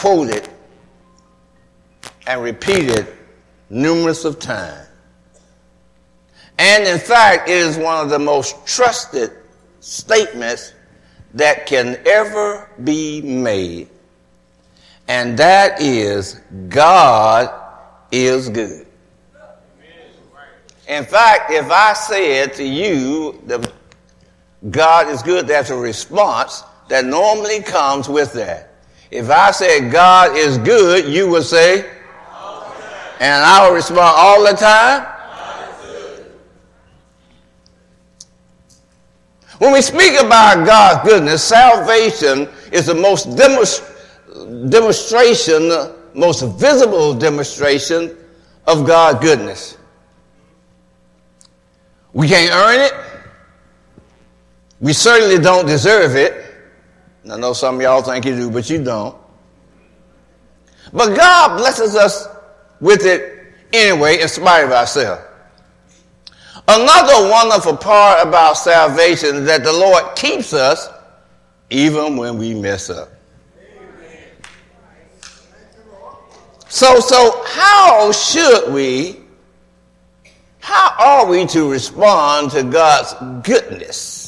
quoted, 0.00 0.48
and 2.26 2.42
repeated 2.42 3.06
numerous 3.68 4.24
of 4.24 4.38
times. 4.38 4.88
And 6.58 6.84
in 6.84 6.98
fact, 6.98 7.50
it 7.50 7.56
is 7.58 7.76
one 7.76 8.02
of 8.02 8.08
the 8.08 8.18
most 8.18 8.66
trusted 8.66 9.30
statements 9.80 10.72
that 11.34 11.66
can 11.66 12.00
ever 12.06 12.70
be 12.82 13.20
made. 13.20 13.90
And 15.06 15.38
that 15.38 15.82
is 15.82 16.40
God 16.70 17.50
is 18.10 18.48
good. 18.48 18.86
In 20.88 21.04
fact, 21.04 21.50
if 21.50 21.70
I 21.70 21.92
said 21.92 22.54
to 22.54 22.64
you, 22.64 23.38
that 23.44 23.70
God 24.70 25.08
is 25.08 25.22
good, 25.22 25.46
that's 25.46 25.68
a 25.68 25.76
response 25.76 26.62
that 26.88 27.04
normally 27.04 27.60
comes 27.60 28.08
with 28.08 28.32
that. 28.32 28.69
If 29.10 29.28
I 29.28 29.50
said 29.50 29.90
God 29.90 30.36
is 30.36 30.58
good, 30.58 31.06
you 31.06 31.28
would 31.30 31.44
say, 31.44 31.90
and 33.20 33.44
I 33.44 33.66
will 33.66 33.74
respond 33.74 34.14
all 34.16 34.44
the 34.44 34.52
time. 34.52 35.06
When 39.58 39.72
we 39.72 39.82
speak 39.82 40.18
about 40.18 40.64
God's 40.64 41.06
goodness, 41.06 41.44
salvation 41.44 42.48
is 42.72 42.86
the 42.86 42.94
most 42.94 43.28
demonst- 43.36 43.84
demonstration, 44.70 45.70
most 46.14 46.42
visible 46.58 47.12
demonstration 47.12 48.16
of 48.66 48.86
God's 48.86 49.20
goodness. 49.20 49.76
We 52.14 52.28
can't 52.28 52.54
earn 52.54 52.80
it. 52.80 52.92
We 54.80 54.94
certainly 54.94 55.38
don't 55.38 55.66
deserve 55.66 56.16
it. 56.16 56.49
I 57.30 57.36
know 57.36 57.52
some 57.52 57.76
of 57.76 57.82
y'all 57.82 58.02
think 58.02 58.24
you 58.24 58.34
do, 58.34 58.50
but 58.50 58.68
you 58.68 58.82
don't. 58.82 59.16
But 60.92 61.16
God 61.16 61.58
blesses 61.58 61.94
us 61.94 62.26
with 62.80 63.04
it 63.04 63.54
anyway, 63.72 64.20
in 64.20 64.28
spite 64.28 64.64
of 64.64 64.72
ourselves. 64.72 65.22
Another 66.66 67.28
wonderful 67.30 67.76
part 67.76 68.26
about 68.26 68.54
salvation 68.54 69.36
is 69.36 69.46
that 69.46 69.64
the 69.64 69.72
Lord 69.72 70.16
keeps 70.16 70.52
us 70.52 70.88
even 71.70 72.16
when 72.16 72.38
we 72.38 72.54
mess 72.54 72.90
up. 72.90 73.08
So, 76.68 77.00
so 77.00 77.42
how 77.46 78.12
should 78.12 78.72
we, 78.72 79.16
how 80.60 80.94
are 80.98 81.26
we 81.26 81.46
to 81.46 81.70
respond 81.70 82.52
to 82.52 82.62
God's 82.62 83.14
goodness? 83.46 84.19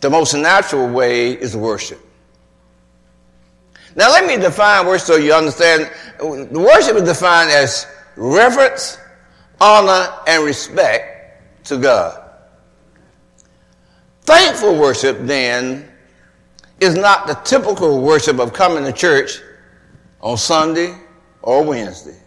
The 0.00 0.10
most 0.10 0.34
natural 0.34 0.88
way 0.88 1.32
is 1.32 1.56
worship. 1.56 2.00
Now, 3.94 4.10
let 4.10 4.26
me 4.26 4.36
define 4.36 4.86
worship 4.86 5.06
so 5.06 5.16
you 5.16 5.32
understand. 5.32 5.90
Worship 6.20 6.96
is 6.96 7.02
defined 7.02 7.50
as 7.50 7.86
reverence, 8.16 8.98
honor, 9.60 10.12
and 10.26 10.44
respect 10.44 11.64
to 11.64 11.78
God. 11.78 12.22
Thankful 14.22 14.78
worship, 14.78 15.18
then, 15.20 15.88
is 16.80 16.94
not 16.94 17.26
the 17.26 17.34
typical 17.34 18.02
worship 18.02 18.38
of 18.38 18.52
coming 18.52 18.84
to 18.84 18.92
church 18.92 19.40
on 20.20 20.36
Sunday 20.36 20.94
or 21.42 21.62
Wednesday, 21.64 22.18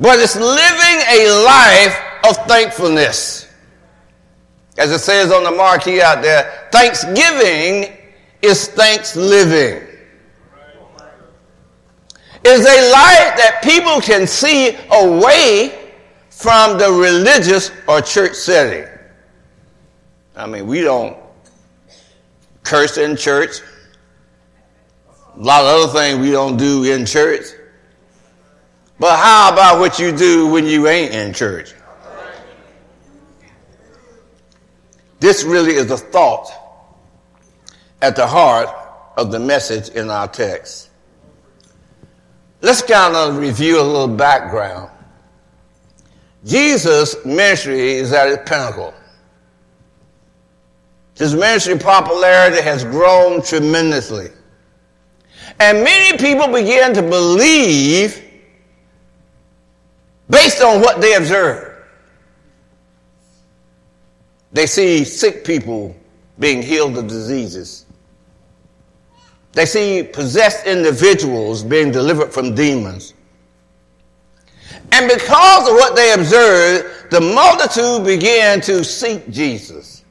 but 0.00 0.18
it's 0.18 0.34
living 0.34 1.02
a 1.08 1.44
life 1.44 2.00
of 2.28 2.36
thankfulness. 2.48 3.47
As 4.78 4.92
it 4.92 5.00
says 5.00 5.32
on 5.32 5.42
the 5.42 5.50
marquee 5.50 6.00
out 6.00 6.22
there, 6.22 6.68
thanksgiving 6.70 7.96
is 8.40 8.68
thanks 8.68 9.16
living. 9.16 9.84
Is 12.44 12.60
a 12.60 12.92
life 12.92 13.36
that 13.36 13.60
people 13.64 14.00
can 14.00 14.26
see 14.26 14.78
away 14.92 15.92
from 16.30 16.78
the 16.78 16.90
religious 16.90 17.72
or 17.88 18.00
church 18.00 18.34
setting. 18.34 18.88
I 20.36 20.46
mean, 20.46 20.68
we 20.68 20.82
don't 20.82 21.16
curse 22.62 22.96
in 22.96 23.16
church. 23.16 23.60
A 25.34 25.40
lot 25.40 25.62
of 25.62 25.90
other 25.90 25.92
things 25.92 26.20
we 26.20 26.30
don't 26.30 26.56
do 26.56 26.84
in 26.84 27.04
church. 27.04 27.46
But 29.00 29.16
how 29.16 29.52
about 29.52 29.80
what 29.80 29.98
you 29.98 30.16
do 30.16 30.46
when 30.46 30.64
you 30.66 30.86
ain't 30.86 31.12
in 31.12 31.32
church? 31.32 31.74
This 35.20 35.44
really 35.44 35.72
is 35.72 35.86
the 35.86 35.96
thought 35.96 36.50
at 38.00 38.14
the 38.16 38.26
heart 38.26 38.68
of 39.16 39.32
the 39.32 39.38
message 39.38 39.88
in 39.90 40.10
our 40.10 40.28
text. 40.28 40.90
Let's 42.60 42.82
kind 42.82 43.14
of 43.14 43.36
review 43.38 43.80
a 43.80 43.82
little 43.82 44.08
background. 44.08 44.90
Jesus' 46.44 47.16
ministry 47.24 47.92
is 47.92 48.12
at 48.12 48.28
its 48.28 48.48
pinnacle. 48.48 48.94
His 51.16 51.34
ministry 51.34 51.76
popularity 51.76 52.62
has 52.62 52.84
grown 52.84 53.42
tremendously. 53.42 54.28
And 55.58 55.82
many 55.82 56.16
people 56.16 56.46
begin 56.46 56.94
to 56.94 57.02
believe 57.02 58.22
based 60.30 60.62
on 60.62 60.80
what 60.80 61.00
they 61.00 61.14
observe. 61.14 61.67
They 64.52 64.66
see 64.66 65.04
sick 65.04 65.44
people 65.44 65.94
being 66.38 66.62
healed 66.62 66.96
of 66.96 67.06
diseases. 67.06 67.86
They 69.52 69.66
see 69.66 70.02
possessed 70.02 70.66
individuals 70.66 71.62
being 71.62 71.90
delivered 71.90 72.32
from 72.32 72.54
demons. 72.54 73.14
And 74.92 75.08
because 75.08 75.68
of 75.68 75.74
what 75.74 75.96
they 75.96 76.12
observed, 76.12 77.10
the 77.10 77.20
multitude 77.20 78.04
began 78.06 78.60
to 78.62 78.84
seek 78.84 79.28
Jesus. 79.30 80.04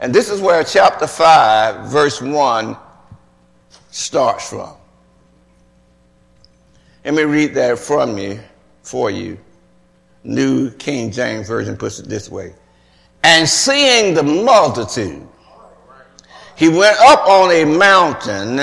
And 0.00 0.14
this 0.14 0.28
is 0.28 0.40
where 0.40 0.62
chapter 0.64 1.06
5, 1.06 1.90
verse 1.90 2.20
1 2.20 2.76
starts 3.90 4.50
from. 4.50 4.74
Let 7.04 7.14
me 7.14 7.22
read 7.22 7.54
that 7.54 7.78
from 7.78 8.18
you 8.18 8.40
for 8.82 9.10
you. 9.10 9.38
New 10.24 10.70
King 10.72 11.10
James 11.10 11.46
Version 11.46 11.76
puts 11.76 11.98
it 11.98 12.08
this 12.08 12.30
way. 12.30 12.54
And 13.24 13.48
seeing 13.48 14.14
the 14.14 14.22
multitude, 14.22 15.26
he 16.56 16.68
went 16.68 16.96
up 17.00 17.26
on 17.26 17.50
a 17.50 17.64
mountain, 17.64 18.60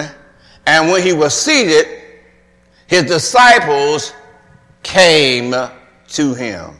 and 0.66 0.92
when 0.92 1.04
he 1.04 1.12
was 1.12 1.34
seated, 1.34 1.88
his 2.88 3.04
disciples 3.04 4.14
came 4.84 5.54
to 6.10 6.34
him. 6.34 6.80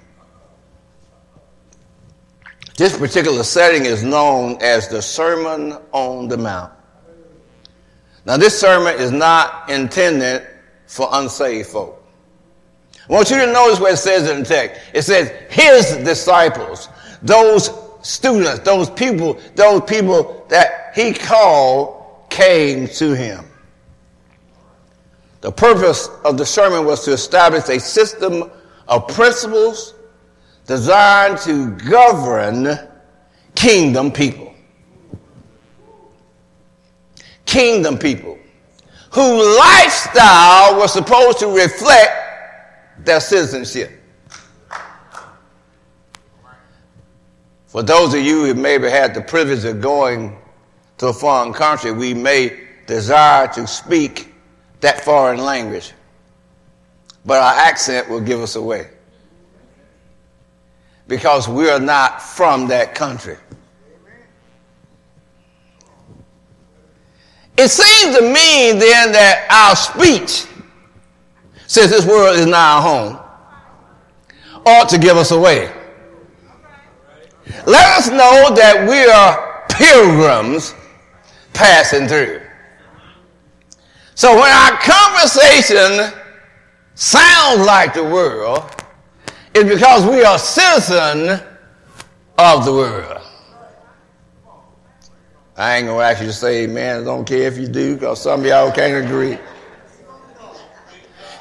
This 2.78 2.98
particular 2.98 3.44
setting 3.44 3.86
is 3.86 4.04
known 4.04 4.58
as 4.62 4.88
the 4.88 5.02
Sermon 5.02 5.78
on 5.92 6.28
the 6.28 6.38
Mount. 6.38 6.72
Now, 8.26 8.38
this 8.38 8.60
sermon 8.60 8.96
is 9.00 9.12
not 9.12 9.70
intended 9.70 10.48
for 10.86 11.10
unsaved 11.12 11.70
folk. 11.70 11.98
I 13.10 13.14
want 13.14 13.32
you 13.32 13.38
to 13.38 13.52
notice 13.52 13.80
what 13.80 13.94
it 13.94 13.98
says 13.98 14.30
in 14.30 14.40
the 14.40 14.46
text. 14.46 14.80
It 14.94 15.02
says, 15.02 15.32
his 15.50 15.98
disciples, 16.06 16.88
those 17.22 17.70
students, 18.02 18.60
those 18.60 18.90
people, 18.90 19.40
those 19.56 19.82
people 19.82 20.46
that 20.50 20.92
he 20.96 21.14
called 21.14 22.30
came 22.30 22.88
to 22.88 23.14
him. 23.14 23.46
The 25.42 25.52
purpose 25.52 26.08
of 26.24 26.38
the 26.38 26.46
sermon 26.46 26.86
was 26.86 27.04
to 27.06 27.14
establish 27.14 27.68
a 27.70 27.80
system 27.80 28.50
of 28.88 29.08
principles 29.08 29.96
designed 30.68 31.40
to 31.40 31.72
govern 31.90 32.78
kingdom 33.56 34.12
people. 34.12 34.54
Kingdom 37.46 37.98
people 37.98 38.38
whose 39.12 39.58
lifestyle 39.58 40.78
was 40.78 40.94
supposed 40.94 41.40
to 41.40 41.48
reflect 41.48 42.12
their 43.00 43.20
citizenship. 43.20 44.01
For 47.72 47.82
those 47.82 48.14
of 48.14 48.20
you 48.20 48.44
who 48.44 48.54
maybe 48.54 48.90
had 48.90 49.14
the 49.14 49.22
privilege 49.22 49.64
of 49.64 49.80
going 49.80 50.38
to 50.98 51.08
a 51.08 51.14
foreign 51.14 51.54
country, 51.54 51.94
we 51.94 52.14
may 52.14 52.68
desire 52.86 53.48
to 53.54 53.66
speak 53.66 54.34
that 54.82 55.00
foreign 55.06 55.40
language, 55.40 55.94
but 57.26 57.42
our 57.42 57.54
accent 57.54 58.10
will 58.10 58.20
give 58.20 58.42
us 58.42 58.58
away 58.58 58.90
because 61.08 61.48
we 61.48 61.70
are 61.70 61.80
not 61.80 62.22
from 62.22 62.68
that 62.68 62.94
country. 62.94 63.38
It 67.58 67.70
seems 67.70 68.18
to 68.18 68.22
me 68.22 68.74
then 68.74 69.14
that 69.14 69.48
our 69.50 69.78
speech, 69.78 70.46
since 71.68 71.90
this 71.90 72.06
world 72.06 72.36
is 72.36 72.48
not 72.48 72.58
our 72.58 72.82
home, 72.82 73.20
ought 74.66 74.90
to 74.90 74.98
give 74.98 75.16
us 75.16 75.32
away. 75.32 75.72
Let 77.66 77.98
us 77.98 78.10
know 78.10 78.54
that 78.56 78.88
we 78.88 79.06
are 79.06 79.66
pilgrims 79.70 80.76
passing 81.54 82.08
through. 82.08 82.42
So 84.16 84.34
when 84.36 84.52
our 84.52 84.78
conversation 84.78 86.14
sounds 86.96 87.66
like 87.66 87.94
the 87.94 88.04
world, 88.04 88.64
it's 89.54 89.70
because 89.70 90.06
we 90.06 90.24
are 90.24 90.38
citizen 90.38 91.42
of 92.38 92.66
the 92.66 92.72
world. 92.72 93.22
I 95.58 95.78
ain't 95.78 95.88
gonna 95.88 96.04
ask 96.04 96.22
you 96.22 96.28
to 96.28 96.34
say 96.34 96.64
amen. 96.64 97.02
I 97.02 97.04
don't 97.04 97.26
care 97.26 97.48
if 97.48 97.58
you 97.58 97.68
do, 97.68 97.96
because 97.96 98.22
some 98.22 98.40
of 98.42 98.46
y'all 98.46 98.72
can't 98.72 99.06
agree. 99.06 99.38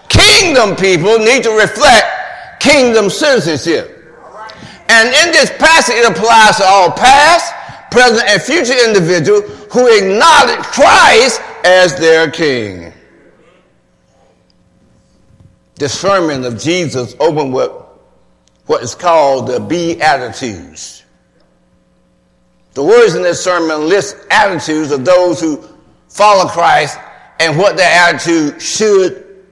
Kingdom 0.08 0.76
people 0.76 1.18
need 1.18 1.42
to 1.44 1.50
reflect 1.50 2.60
kingdom 2.60 3.08
citizenship. 3.08 3.99
And 4.90 5.06
in 5.08 5.32
this 5.32 5.50
passage, 5.50 5.94
it 5.94 6.10
applies 6.10 6.56
to 6.56 6.64
all 6.64 6.90
past, 6.90 7.54
present, 7.92 8.28
and 8.28 8.42
future 8.42 8.74
individuals 8.84 9.44
who 9.72 9.86
acknowledge 9.86 10.58
Christ 10.64 11.40
as 11.64 11.96
their 11.96 12.28
king. 12.28 12.92
The 15.76 15.88
sermon 15.88 16.44
of 16.44 16.58
Jesus 16.58 17.14
opened 17.20 17.54
with 17.54 17.70
what 18.66 18.82
is 18.82 18.96
called 18.96 19.46
the 19.46 19.60
Beatitudes. 19.60 21.04
The 22.74 22.82
words 22.82 23.14
in 23.14 23.22
this 23.22 23.42
sermon 23.42 23.88
list 23.88 24.16
attitudes 24.32 24.90
of 24.90 25.04
those 25.04 25.40
who 25.40 25.62
follow 26.08 26.48
Christ 26.48 26.98
and 27.38 27.56
what 27.56 27.76
their 27.76 27.90
attitude 27.90 28.60
should 28.60 29.44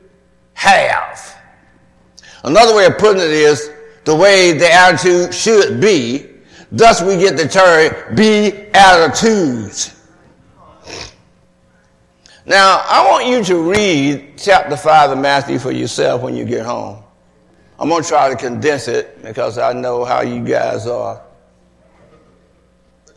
have. 0.55 1.37
Another 2.43 2.75
way 2.75 2.87
of 2.87 2.99
putting 2.99 3.23
it 3.23 3.31
is 3.31 3.71
the 4.09 4.15
way 4.15 4.53
the 4.53 4.73
attitude 4.73 5.35
should 5.35 5.83
be. 5.83 6.27
Thus 6.73 7.03
we 7.03 7.19
get 7.19 7.37
the 7.37 7.47
term 7.47 8.15
be 8.17 8.53
attitudes. 8.73 9.95
Now, 12.47 12.83
I 12.89 13.07
want 13.07 13.27
you 13.27 13.45
to 13.45 13.71
read 13.71 14.39
chapter 14.39 14.79
5 14.79 15.11
of 15.11 15.19
Matthew 15.19 15.59
for 15.59 15.73
yourself 15.73 16.23
when 16.23 16.35
you 16.35 16.47
get 16.47 16.65
home. 16.65 17.03
I'm 17.79 17.91
going 17.91 18.03
to 18.03 18.09
try 18.09 18.31
to 18.31 18.37
condense 18.37 18.89
it 18.89 19.23
because 19.23 19.59
I 19.59 19.75
know 19.75 20.07
how 20.07 20.23
you 20.23 20.43
guys 20.43 20.87
are. 20.87 21.23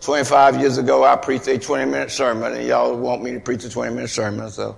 25 0.01 0.59
years 0.59 0.77
ago, 0.77 1.05
I 1.05 1.15
preached 1.15 1.47
a 1.47 1.57
20 1.57 1.89
minute 1.89 2.11
sermon, 2.11 2.53
and 2.53 2.67
y'all 2.67 2.97
want 2.97 3.23
me 3.23 3.31
to 3.31 3.39
preach 3.39 3.63
a 3.63 3.69
20 3.69 3.95
minute 3.95 4.09
sermon, 4.09 4.49
so 4.49 4.77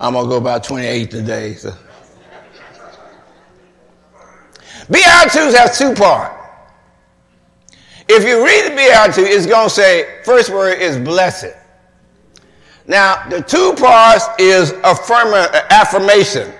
I'm 0.00 0.14
going 0.14 0.24
to 0.24 0.30
go 0.30 0.36
about 0.38 0.64
28 0.64 1.10
today. 1.10 1.54
So. 1.54 1.74
Beatitudes 4.90 5.56
have 5.56 5.76
two 5.76 5.94
parts. 5.94 6.34
If 8.08 8.24
you 8.24 8.44
read 8.44 8.70
the 8.70 8.76
Beatitudes, 8.76 9.30
it's 9.30 9.46
going 9.46 9.68
to 9.68 9.74
say, 9.74 10.20
first 10.24 10.50
word 10.50 10.80
is 10.80 10.98
blessed. 10.98 11.56
Now, 12.86 13.26
the 13.28 13.40
two 13.40 13.74
parts 13.78 14.26
is 14.38 14.72
affirm- 14.84 15.32
uh, 15.32 15.48
affirmation. 15.70 16.52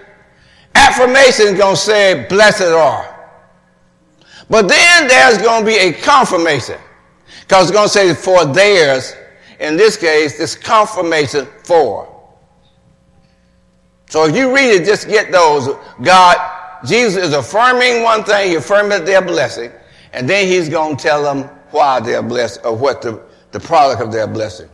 Affirmation 0.74 1.48
is 1.48 1.58
going 1.58 1.74
to 1.74 1.80
say, 1.80 2.26
blessed 2.28 2.62
are. 2.62 3.10
But 4.48 4.68
then 4.68 5.08
there's 5.08 5.38
going 5.38 5.64
to 5.64 5.70
be 5.70 5.76
a 5.76 5.92
confirmation. 5.92 6.78
Because 7.40 7.68
it's 7.68 7.72
going 7.72 7.88
to 7.88 7.92
say, 7.92 8.14
for 8.14 8.46
theirs. 8.46 9.14
In 9.60 9.76
this 9.76 9.96
case, 9.96 10.38
this 10.38 10.54
confirmation 10.54 11.46
for. 11.62 12.10
So 14.08 14.26
if 14.26 14.34
you 14.34 14.54
read 14.54 14.70
it, 14.70 14.84
just 14.84 15.08
get 15.08 15.30
those. 15.30 15.68
God 16.02 16.53
Jesus 16.84 17.24
is 17.24 17.34
affirming 17.34 18.02
one 18.02 18.24
thing, 18.24 18.50
he 18.50 18.56
affirming 18.56 19.04
their 19.04 19.22
blessing, 19.22 19.72
and 20.12 20.28
then 20.28 20.46
he's 20.46 20.68
going 20.68 20.96
to 20.96 21.02
tell 21.02 21.22
them 21.22 21.44
why 21.70 22.00
they're 22.00 22.22
blessed 22.22 22.60
or 22.64 22.76
what 22.76 23.02
the, 23.02 23.20
the 23.52 23.60
product 23.60 24.02
of 24.02 24.12
their 24.12 24.26
blessing. 24.26 24.68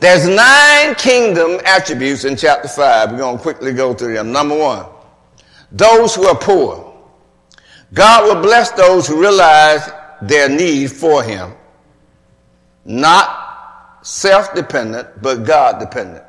There's 0.00 0.28
nine 0.28 0.94
kingdom 0.96 1.60
attributes 1.64 2.24
in 2.24 2.36
chapter 2.36 2.68
5. 2.68 3.12
We're 3.12 3.18
going 3.18 3.36
to 3.36 3.42
quickly 3.42 3.72
go 3.72 3.94
through 3.94 4.14
them. 4.14 4.32
Number 4.32 4.56
one, 4.56 4.86
those 5.72 6.14
who 6.14 6.26
are 6.26 6.36
poor. 6.36 6.92
God 7.92 8.24
will 8.24 8.42
bless 8.42 8.70
those 8.72 9.06
who 9.06 9.20
realize 9.20 9.90
their 10.20 10.48
need 10.48 10.90
for 10.90 11.22
him. 11.22 11.52
Not 12.84 14.00
self-dependent, 14.02 15.22
but 15.22 15.44
God-dependent. 15.44 16.24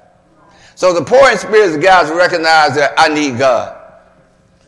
So 0.76 0.94
the 0.94 1.04
poor 1.04 1.30
in 1.30 1.38
spirit 1.38 1.70
is 1.70 1.78
guys 1.78 2.10
recognize 2.10 2.76
that 2.76 2.94
I 2.98 3.10
need 3.10 3.38
God. 3.38 3.85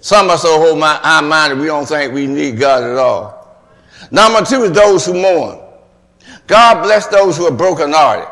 Some 0.07 0.29
are 0.29 0.37
so 0.37 0.57
whole 0.57 0.77
minded, 0.77 1.59
we 1.59 1.65
don't 1.65 1.85
think 1.85 2.13
we 2.13 2.27
need 2.27 2.57
God 2.57 2.81
at 2.81 2.95
all. 2.95 3.59
Number 4.09 4.41
two 4.41 4.63
is 4.63 4.71
those 4.71 5.05
who 5.05 5.13
mourn. 5.13 5.59
God 6.47 6.81
bless 6.81 7.07
those 7.07 7.35
who 7.35 7.45
are 7.45 7.51
brokenhearted. 7.51 8.25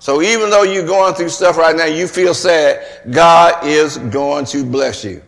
So 0.00 0.22
even 0.22 0.50
though 0.50 0.64
you're 0.64 0.84
going 0.84 1.14
through 1.14 1.28
stuff 1.28 1.56
right 1.56 1.76
now, 1.76 1.84
you 1.84 2.08
feel 2.08 2.34
sad, 2.34 3.04
God 3.12 3.64
is 3.64 3.98
going 3.98 4.46
to 4.46 4.64
bless 4.64 5.04
you. 5.04 5.22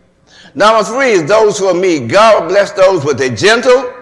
Number 0.55 0.83
three 0.83 1.11
is 1.11 1.23
those 1.23 1.57
who 1.57 1.67
are 1.67 1.73
meek. 1.73 2.09
God 2.09 2.49
bless 2.49 2.73
those 2.73 3.05
with 3.05 3.21
a 3.21 3.29
gentle 3.29 3.93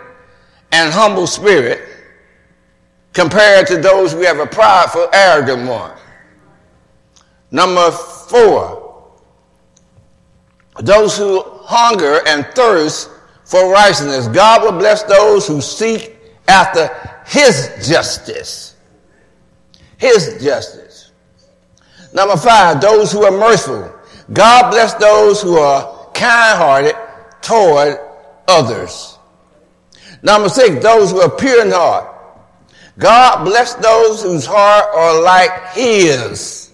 and 0.71 0.91
humble 0.91 1.27
spirit 1.27 1.87
compared 3.13 3.67
to 3.67 3.77
those 3.77 4.11
who 4.11 4.23
have 4.23 4.39
a 4.39 4.47
prideful, 4.47 5.07
arrogant 5.13 5.69
one. 5.69 5.95
Number 7.51 7.91
four, 7.91 8.84
those 10.81 11.17
who 11.17 11.41
hunger 11.63 12.21
and 12.27 12.45
thirst 12.55 13.09
for 13.45 13.71
righteousness. 13.71 14.27
God 14.27 14.63
will 14.63 14.77
bless 14.77 15.03
those 15.03 15.47
who 15.47 15.61
seek 15.61 16.17
after 16.47 16.89
his 17.25 17.87
justice. 17.87 18.75
His 19.97 20.43
justice. 20.43 21.11
Number 22.13 22.37
five, 22.37 22.81
those 22.81 23.11
who 23.11 23.23
are 23.23 23.31
merciful. 23.31 23.93
God 24.31 24.71
bless 24.71 24.93
those 24.95 25.41
who 25.41 25.57
are 25.57 26.11
kind 26.13 26.57
hearted 26.57 26.95
toward 27.41 27.97
others. 28.47 29.17
Number 30.23 30.49
six, 30.49 30.81
those 30.81 31.11
who 31.11 31.21
are 31.21 31.29
pure 31.29 31.61
in 31.61 31.71
heart. 31.71 32.11
God 32.97 33.43
bless 33.43 33.75
those 33.75 34.23
whose 34.23 34.45
heart 34.45 34.85
are 34.95 35.21
like 35.21 35.73
his. 35.73 36.71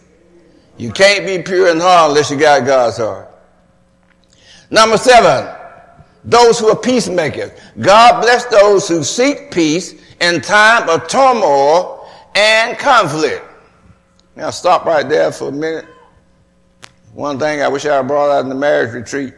You 0.77 0.91
can't 0.91 1.25
be 1.25 1.41
pure 1.41 1.69
in 1.69 1.79
heart 1.79 2.11
unless 2.11 2.31
you 2.31 2.37
got 2.37 2.65
God's 2.65 2.97
heart. 2.97 3.30
Number 4.71 4.97
seven, 4.97 5.53
those 6.23 6.57
who 6.57 6.69
are 6.69 6.75
peacemakers. 6.77 7.51
God 7.79 8.21
bless 8.21 8.45
those 8.45 8.87
who 8.87 9.03
seek 9.03 9.51
peace 9.51 9.93
in 10.21 10.39
time 10.39 10.87
of 10.89 11.07
turmoil 11.09 12.09
and 12.35 12.77
conflict. 12.77 13.43
Now 14.37 14.49
stop 14.49 14.85
right 14.85 15.07
there 15.07 15.31
for 15.33 15.49
a 15.49 15.51
minute. 15.51 15.85
One 17.13 17.37
thing 17.37 17.61
I 17.61 17.67
wish 17.67 17.85
I 17.85 18.01
brought 18.01 18.31
out 18.31 18.43
in 18.43 18.49
the 18.49 18.55
marriage 18.55 18.93
retreat. 18.93 19.33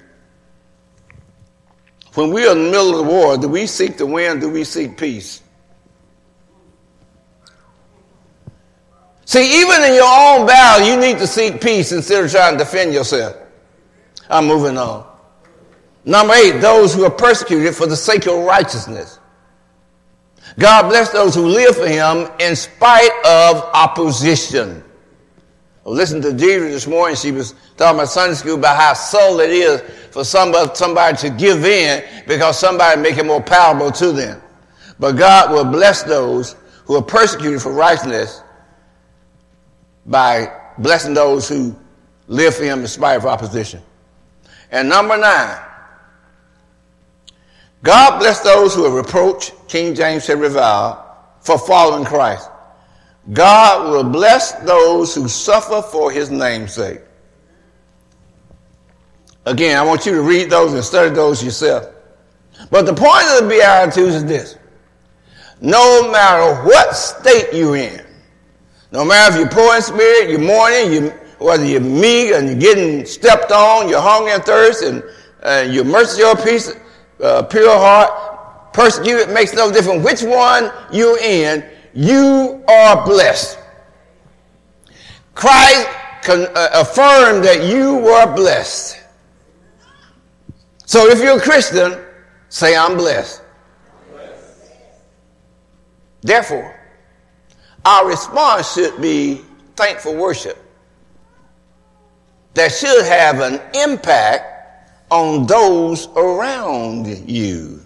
When 2.14 2.32
we 2.32 2.46
are 2.46 2.52
in 2.52 2.66
the 2.66 2.70
middle 2.70 2.92
of 2.92 2.98
the 2.98 3.12
war, 3.12 3.38
do 3.38 3.48
we 3.48 3.66
seek 3.66 3.98
to 3.98 4.06
win? 4.06 4.40
Do 4.40 4.50
we 4.50 4.64
seek 4.64 4.98
peace? 4.98 5.42
See, 9.26 9.62
even 9.62 9.82
in 9.82 9.96
your 9.96 10.06
own 10.06 10.46
battle, 10.46 10.86
you 10.86 10.96
need 10.96 11.18
to 11.18 11.26
seek 11.26 11.60
peace 11.60 11.92
instead 11.92 12.24
of 12.24 12.30
trying 12.30 12.54
to 12.54 12.60
defend 12.60 12.94
yourself. 12.94 13.36
I'm 14.30 14.46
moving 14.46 14.78
on. 14.78 15.13
Number 16.06 16.34
eight, 16.34 16.60
those 16.60 16.94
who 16.94 17.06
are 17.06 17.12
persecuted 17.12 17.76
for 17.76 17.88
the 17.88 17.96
sake 17.96 18.28
of 18.28 18.44
righteousness. 18.44 19.20
God 20.60 20.90
bless 20.90 21.10
those 21.12 21.34
who 21.34 21.48
live 21.48 21.76
for 21.76 21.88
him 21.88 22.30
in 22.40 22.56
spite 22.56 23.12
of 23.26 23.58
opposition. 23.74 24.84
Well, 25.84 25.96
listen 25.96 26.22
to 26.22 26.30
Deidre 26.30 26.70
this 26.70 26.88
morning. 26.88 27.16
She 27.16 27.32
was 27.32 27.56
talking 27.78 28.00
about 28.00 28.10
Sunday 28.10 28.36
school 28.36 28.56
about 28.56 28.78
how 28.78 28.94
subtle 28.94 29.40
it 29.40 29.50
is 29.50 29.82
for 30.12 30.24
somebody, 30.24 30.70
somebody 30.76 31.18
to 31.18 31.30
give 31.30 31.66
in 31.66 32.04
because 32.28 32.60
somebody 32.60 33.02
make 33.02 33.18
it 33.18 33.26
more 33.26 33.42
palatable 33.42 33.92
to 33.94 34.12
them. 34.12 34.42
But 35.00 35.14
God 35.14 35.52
will 35.52 35.66
bless 35.66 36.04
those 36.04 36.56
who 36.86 36.96
are 36.96 37.02
persecuted 37.02 37.62
for 37.62 37.72
righteousness 37.72 38.42
by 40.06 40.54
blessing 40.78 41.14
those 41.14 41.48
who 41.50 41.76
live 42.28 42.56
for 42.56 42.64
him 42.64 42.82
in 42.82 42.88
spite 42.88 43.18
of 43.18 43.26
opposition. 43.26 43.82
And 44.72 44.90
number 44.90 45.18
nine, 45.18 45.60
God 47.84 48.20
bless 48.20 48.40
those 48.40 48.74
who 48.74 48.86
are 48.86 48.96
reproached, 48.96 49.54
King 49.68 49.94
James 49.94 50.24
said 50.24 50.40
revile, 50.40 51.18
for 51.42 51.60
following 51.60 52.06
Christ. 52.06 52.50
God 53.34 53.92
will 53.92 54.04
bless 54.06 54.54
those 54.64 55.14
who 55.14 55.28
suffer 55.28 55.82
for 55.82 56.10
his 56.10 56.32
name's 56.32 56.74
sake. 56.74 57.02
Again, 59.46 59.78
I 59.78 59.84
want 59.84 60.06
you 60.06 60.14
to 60.14 60.22
read 60.22 60.50
those 60.50 60.74
and 60.74 60.84
study 60.84 61.14
those 61.14 61.44
yourself. 61.44 61.88
But 62.72 62.86
the 62.86 62.94
point 62.94 63.26
of 63.32 63.44
the 63.44 63.50
Beatitudes 63.50 64.16
is 64.16 64.26
this. 64.26 64.58
No 65.60 66.10
matter 66.12 66.64
what 66.64 66.96
state 66.96 67.50
you're 67.54 67.76
in, 67.76 68.06
no 68.92 69.04
matter 69.04 69.34
if 69.34 69.40
you're 69.40 69.50
poor 69.50 69.76
in 69.76 69.82
spirit, 69.82 70.30
you're 70.30 70.40
mourning, 70.40 70.94
you, 70.94 71.10
whether 71.40 71.66
you're 71.66 71.82
meek 71.82 72.32
and 72.32 72.48
you're 72.48 72.60
getting 72.60 73.06
stepped 73.06 73.52
on, 73.52 73.90
you're 73.90 74.02
hungry 74.02 74.32
and 74.32 74.44
thirsty, 74.44 75.02
and 75.44 75.74
you're 75.74 75.84
merciful, 75.84 76.20
your 76.20 76.36
peace, 76.38 76.74
uh, 77.22 77.44
pure 77.44 77.70
heart, 77.70 78.74
persecuted, 78.74 79.30
makes 79.30 79.54
no 79.54 79.72
difference 79.72 80.04
which 80.04 80.24
one 80.24 80.72
you're 80.92 81.20
in, 81.20 81.64
you 81.94 82.64
are 82.68 83.06
blessed. 83.06 83.60
Christ 85.36 85.88
con- 86.24 86.48
uh, 86.56 86.70
affirmed 86.74 87.44
that 87.44 87.64
you 87.64 87.98
were 87.98 88.34
blessed. 88.36 89.00
So 90.86 91.08
if 91.08 91.20
you're 91.20 91.38
a 91.38 91.42
Christian, 91.42 92.00
say, 92.50 92.76
I'm 92.76 92.98
blessed. 92.98 93.42
Therefore, 96.22 96.80
our 97.86 98.08
response 98.08 98.74
should 98.74 99.02
be 99.02 99.42
thankful 99.76 100.16
worship 100.16 100.58
that 102.54 102.72
should 102.72 103.06
have 103.06 103.40
an 103.40 103.60
impact 103.74 104.53
on 105.14 105.46
those 105.46 106.08
around 106.16 107.08
you. 107.30 107.80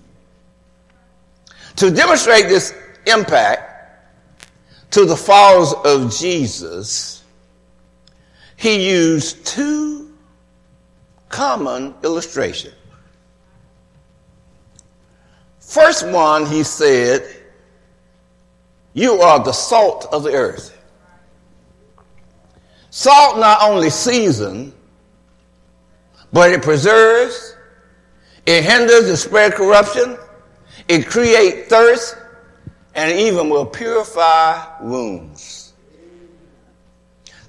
To 1.76 1.92
demonstrate 1.92 2.48
this 2.48 2.74
impact 3.06 4.10
to 4.92 5.04
the 5.04 5.16
followers 5.18 5.74
of 5.84 6.16
Jesus, 6.16 7.26
he 8.56 8.90
used 8.90 9.46
two 9.46 10.14
common 11.28 11.94
illustrations. 12.02 12.74
First 15.60 16.08
one, 16.08 16.46
he 16.46 16.64
said, 16.64 17.28
You 18.94 19.16
are 19.16 19.44
the 19.44 19.52
salt 19.52 20.08
of 20.14 20.24
the 20.24 20.32
earth. 20.32 20.74
Salt 22.90 23.38
not 23.38 23.62
only 23.62 23.90
seasons, 23.90 24.74
but 26.32 26.52
it 26.52 26.62
preserves, 26.62 27.56
it 28.46 28.64
hinders 28.64 29.08
the 29.08 29.18
spread 29.18 29.52
of 29.52 29.58
corruption, 29.58 30.18
it 30.88 31.08
creates 31.08 31.70
thirst, 31.70 32.18
and 32.96 33.12
even 33.12 33.50
will 33.50 33.66
purify 33.66 34.82
wounds. 34.82 35.74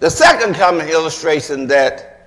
The 0.00 0.10
second 0.10 0.54
common 0.54 0.88
illustration 0.88 1.66
that 1.68 2.18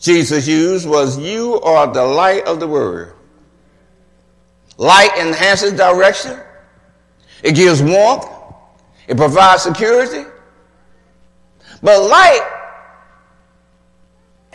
Jesus 0.00 0.46
used 0.46 0.88
was, 0.88 1.18
You 1.18 1.60
are 1.60 1.86
the 1.92 2.04
light 2.04 2.44
of 2.44 2.60
the 2.60 2.66
world. 2.66 3.12
Light 4.76 5.10
enhances 5.18 5.72
direction. 5.72 6.38
It 7.42 7.52
gives 7.52 7.82
warmth. 7.82 8.26
It 9.06 9.16
provides 9.16 9.62
security. 9.62 10.24
But 11.82 12.08
light 12.08 12.57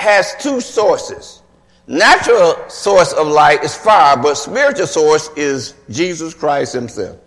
has 0.04 0.36
two 0.40 0.62
sources. 0.62 1.42
Natural 1.88 2.70
source 2.70 3.14
of 3.14 3.28
light 3.28 3.64
is 3.64 3.76
fire, 3.76 4.16
but 4.16 4.36
spiritual 4.36 4.88
source 4.88 5.30
is 5.36 5.74
Jesus 5.90 6.34
Christ 6.34 6.74
himself. 6.74 7.18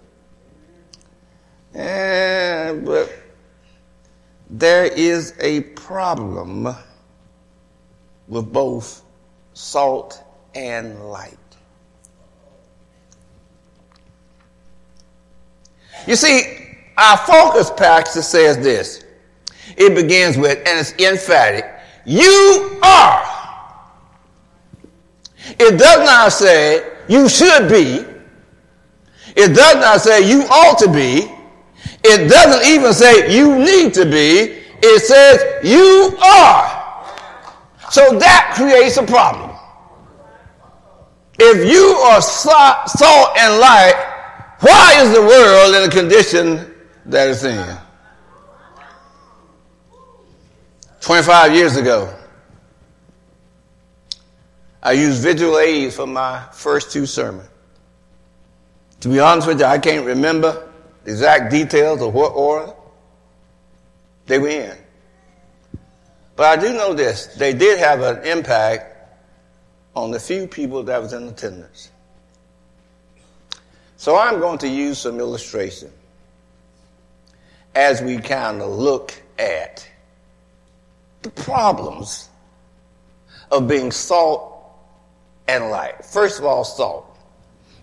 And, 1.75 2.85
but 2.85 3.13
there 4.49 4.85
is 4.85 5.35
a 5.41 5.61
problem 5.61 6.75
with 8.29 8.53
both 8.53 9.03
salt 9.53 10.23
and 10.55 11.11
light. 11.11 11.37
You 16.07 16.17
see, 16.17 16.77
our 16.97 17.17
focus 17.19 17.71
passage 17.71 18.23
says 18.23 18.59
this. 18.59 19.05
It 19.77 19.95
begins 19.95 20.39
with, 20.39 20.59
and 20.67 20.79
it's 20.79 20.93
emphatic, 20.93 21.67
you 22.07 22.79
are. 22.83 23.23
It 25.59 25.79
does 25.79 26.05
not 26.07 26.33
say 26.33 26.93
you 27.09 27.29
should 27.29 27.69
be. 27.69 28.05
It 29.37 29.55
does 29.55 29.77
not 29.77 30.01
say 30.01 30.29
you 30.29 30.43
ought 30.45 30.79
to 30.79 30.89
be. 30.91 31.31
It 32.05 32.29
doesn't 32.29 32.67
even 32.69 32.93
say 32.93 33.37
you 33.37 33.59
need 33.59 33.93
to 33.95 34.05
be. 34.05 34.63
It 34.83 35.01
says 35.03 35.43
you 35.65 36.17
are. 36.25 37.05
So 37.91 38.19
that 38.19 38.53
creates 38.57 38.97
a 38.97 39.03
problem. 39.03 39.51
If 41.39 41.71
you 41.71 41.85
are 42.07 42.21
salt 42.23 43.37
and 43.39 43.61
light, 43.61 43.95
why 44.61 44.95
is 45.03 45.13
the 45.15 45.21
world 45.23 45.75
in 45.75 45.83
the 45.83 45.95
condition 45.95 46.75
that 47.07 47.29
it's 47.29 47.45
in? 47.45 47.77
25 51.07 51.55
years 51.55 51.77
ago, 51.77 52.13
I 54.83 54.91
used 54.91 55.23
visual 55.23 55.57
aids 55.57 55.95
for 55.95 56.05
my 56.05 56.43
first 56.53 56.91
two 56.91 57.07
sermons. 57.07 57.49
To 59.03 59.09
be 59.11 59.21
honest 59.21 59.47
with 59.47 59.61
you, 59.61 59.67
I 59.67 59.79
can't 59.79 60.05
remember 60.05 60.69
the 61.05 61.13
exact 61.13 61.53
details 61.53 62.03
of 62.03 62.13
what 62.13 62.31
order 62.31 62.73
they 64.27 64.41
were 64.41 64.49
in. 64.49 64.77
But 66.35 66.59
I 66.59 66.61
do 66.61 66.73
know 66.73 66.93
this. 66.93 67.27
They 67.37 67.53
did 67.53 67.79
have 67.79 68.01
an 68.01 68.25
impact 68.25 69.21
on 69.95 70.11
the 70.11 70.19
few 70.19 70.49
people 70.49 70.83
that 70.83 71.01
was 71.01 71.13
in 71.13 71.29
attendance. 71.29 71.93
So 73.97 74.19
I'm 74.19 74.41
going 74.41 74.59
to 74.59 74.69
use 74.69 74.99
some 74.99 75.21
illustration 75.21 75.93
as 77.77 78.03
we 78.03 78.19
kind 78.19 78.61
of 78.61 78.71
look 78.71 79.15
at 79.39 79.89
the 81.23 81.31
problems 81.31 82.29
of 83.51 83.69
being 83.69 83.91
salt 83.91 84.57
and 85.49 85.71
light. 85.71 86.05
First 86.05 86.39
of 86.39 86.45
all, 86.45 86.65
salt. 86.65 87.17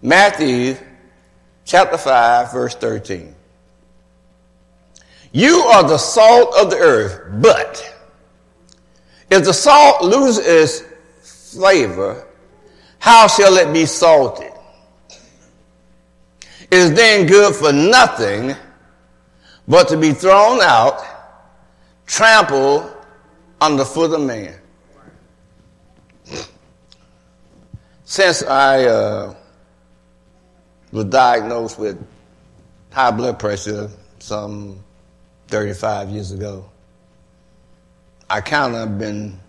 Matthew 0.02 0.76
chapter 1.66 1.98
5, 1.98 2.52
verse 2.52 2.76
13. 2.76 3.34
You 5.32 5.60
are 5.60 5.84
the 5.88 5.98
salt 5.98 6.54
of 6.56 6.70
the 6.70 6.78
earth, 6.78 7.42
but 7.42 7.90
if 9.32 9.44
the 9.44 9.54
salt 9.54 10.04
loses 10.04 10.46
its 10.46 11.54
flavor, 11.56 12.28
how 13.00 13.28
shall 13.28 13.58
it 13.58 13.74
be 13.74 13.86
salted? 13.86 14.52
It 16.70 16.74
is 16.80 16.94
then 16.94 17.26
good 17.26 17.56
for 17.56 17.74
nothing 17.74 18.56
but 19.68 19.88
to 19.88 19.98
be 19.98 20.12
thrown 20.12 20.62
out, 20.62 21.04
trampled 22.06 22.93
underfoot 23.64 24.12
of 24.12 24.22
man. 24.22 24.54
Since 28.04 28.44
I 28.44 28.84
uh, 28.84 29.36
was 30.92 31.06
diagnosed 31.06 31.80
with 31.80 31.98
high 32.92 33.12
blood 33.12 33.40
pressure 33.40 33.90
some 34.20 34.84
35 35.48 36.10
years 36.10 36.32
ago, 36.32 36.70
I 38.30 38.42
kind 38.42 38.76
of 38.76 39.00
been, 39.00 39.40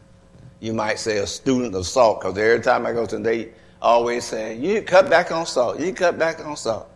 you 0.61 0.73
might 0.73 0.99
say, 1.00 1.18
a 1.18 1.26
student 1.26 1.75
of 1.75 1.85
salt 1.87 2.21
because 2.21 2.38
every 2.38 2.62
time 2.62 2.87
I 2.87 2.92
go 2.92 3.06
to 3.06 3.18
they 3.18 3.50
always 3.83 4.25
say, 4.25 4.56
you 4.56 4.80
cut 4.83 5.11
back 5.11 5.33
on 5.33 5.44
salt, 5.44 5.80
you 5.80 5.92
cut 5.92 6.18
back 6.18 6.44
on 6.47 6.56
salt. 6.56 6.88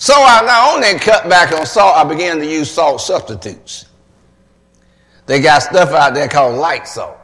So 0.00 0.14
I 0.16 0.40
not 0.46 0.74
only 0.74 0.98
cut 0.98 1.28
back 1.28 1.52
on 1.52 1.66
salt, 1.66 1.94
I 1.94 2.04
began 2.04 2.38
to 2.38 2.46
use 2.46 2.70
salt 2.70 3.02
substitutes. 3.02 3.84
They 5.26 5.42
got 5.42 5.58
stuff 5.58 5.90
out 5.90 6.14
there 6.14 6.26
called 6.26 6.56
light 6.56 6.88
salt. 6.88 7.18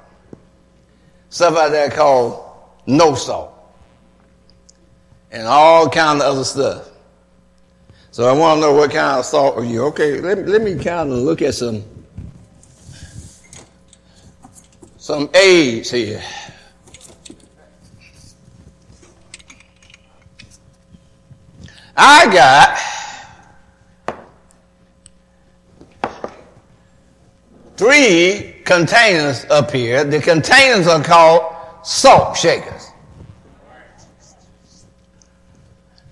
Stuff 1.31 1.57
out 1.57 1.71
there 1.71 1.89
called 1.89 2.45
no 2.87 3.15
salt. 3.15 3.51
And 5.31 5.47
all 5.47 5.89
kind 5.89 6.21
of 6.21 6.27
other 6.27 6.45
stuff. 6.45 6.91
So 8.11 8.29
I 8.29 8.33
want 8.33 8.59
to 8.59 8.61
know 8.61 8.75
what 8.75 8.91
kind 8.91 9.21
of 9.21 9.25
salt 9.25 9.57
are 9.57 9.65
you? 9.65 9.85
Okay, 9.87 10.21
let, 10.21 10.47
let 10.47 10.61
me 10.61 10.75
kind 10.75 11.11
of 11.11 11.17
look 11.21 11.41
at 11.41 11.55
some 11.55 11.83
some 14.99 15.31
age 15.35 15.91
here. 15.91 16.23
I 21.97 22.33
got 22.33 22.79
three 27.77 28.57
containers 28.65 29.45
up 29.47 29.71
here. 29.71 30.05
The 30.05 30.21
containers 30.21 30.87
are 30.87 31.03
called 31.03 31.55
salt 31.83 32.37
shakers. 32.37 32.91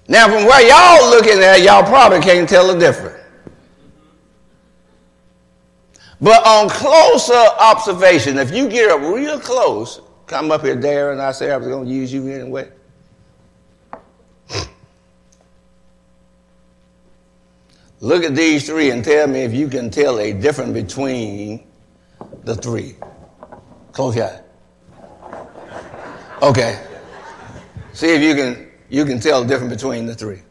Now, 0.06 0.26
from 0.26 0.44
where 0.44 0.66
y'all 0.66 1.10
looking 1.10 1.42
at, 1.42 1.62
y'all 1.62 1.82
probably 1.82 2.20
can't 2.20 2.48
tell 2.48 2.72
the 2.72 2.78
difference. 2.78 3.20
But 6.20 6.46
on 6.46 6.68
closer 6.68 7.34
observation, 7.60 8.38
if 8.38 8.50
you 8.54 8.68
get 8.68 8.90
up 8.90 9.00
real 9.00 9.38
close, 9.38 10.00
come 10.26 10.50
up 10.50 10.62
here, 10.62 10.76
Darren, 10.76 11.20
I 11.20 11.32
say 11.32 11.50
I 11.50 11.56
was 11.56 11.68
going 11.68 11.86
to 11.86 11.92
use 11.92 12.12
you 12.12 12.26
anyway. 12.28 12.70
Look 18.04 18.22
at 18.22 18.34
these 18.34 18.66
three 18.66 18.90
and 18.90 19.02
tell 19.02 19.26
me 19.26 19.44
if 19.44 19.54
you 19.54 19.66
can 19.66 19.88
tell 19.88 20.20
a 20.20 20.34
difference 20.34 20.74
between 20.74 21.66
the 22.44 22.54
three. 22.54 22.96
Close 23.92 24.14
your 24.14 24.26
eye. 24.26 24.40
Okay. 26.42 26.86
See 27.94 28.08
if 28.08 28.20
you 28.20 28.34
can 28.34 28.70
you 28.90 29.06
can 29.06 29.20
tell 29.20 29.40
the 29.40 29.48
difference 29.48 29.72
between 29.72 30.04
the 30.04 30.14
three. 30.14 30.42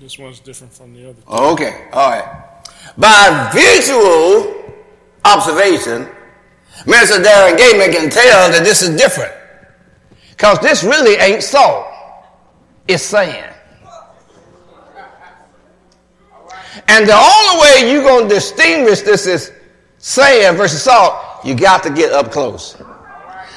This 0.00 0.18
one's 0.18 0.40
different 0.40 0.72
from 0.72 0.92
the 0.92 1.10
other. 1.10 1.22
Okay, 1.28 1.88
all 1.92 2.10
right. 2.10 2.64
By 2.98 3.50
visual 3.54 4.74
observation, 5.24 6.08
Mr. 6.80 7.22
Darren 7.22 7.56
Gayman 7.58 7.92
can 7.92 8.10
tell 8.10 8.50
that 8.50 8.64
this 8.64 8.82
is 8.82 8.96
different. 8.96 9.32
Because 10.30 10.58
this 10.58 10.82
really 10.82 11.14
ain't 11.14 11.44
salt, 11.44 11.86
it's 12.88 13.04
sand. 13.04 13.49
And 16.90 17.08
the 17.08 17.14
only 17.14 17.62
way 17.62 17.92
you're 17.92 18.02
going 18.02 18.28
to 18.28 18.34
distinguish 18.34 19.02
this 19.02 19.24
is 19.24 19.52
sand 19.98 20.56
versus 20.56 20.82
salt, 20.82 21.44
you 21.44 21.54
got 21.54 21.84
to 21.84 21.90
get 21.90 22.10
up 22.12 22.32
close. 22.32 22.76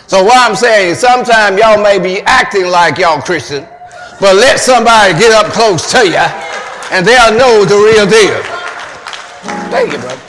So 0.05 0.23
what 0.23 0.37
I'm 0.37 0.55
saying 0.55 0.91
is 0.91 0.99
sometimes 0.99 1.57
y'all 1.59 1.81
may 1.81 1.97
be 1.97 2.21
acting 2.21 2.67
like 2.67 2.99
y'all 2.99 3.19
Christian, 3.23 3.65
but 4.19 4.35
let 4.35 4.59
somebody 4.59 5.13
get 5.17 5.31
up 5.31 5.51
close 5.51 5.91
to 5.93 6.05
you 6.05 6.27
and 6.93 7.07
they'll 7.07 7.35
know 7.35 7.65
the 7.65 7.73
real 7.73 8.05
deal. 8.05 8.39
Thank 9.71 9.93
you, 9.93 9.97
brother. 9.97 10.21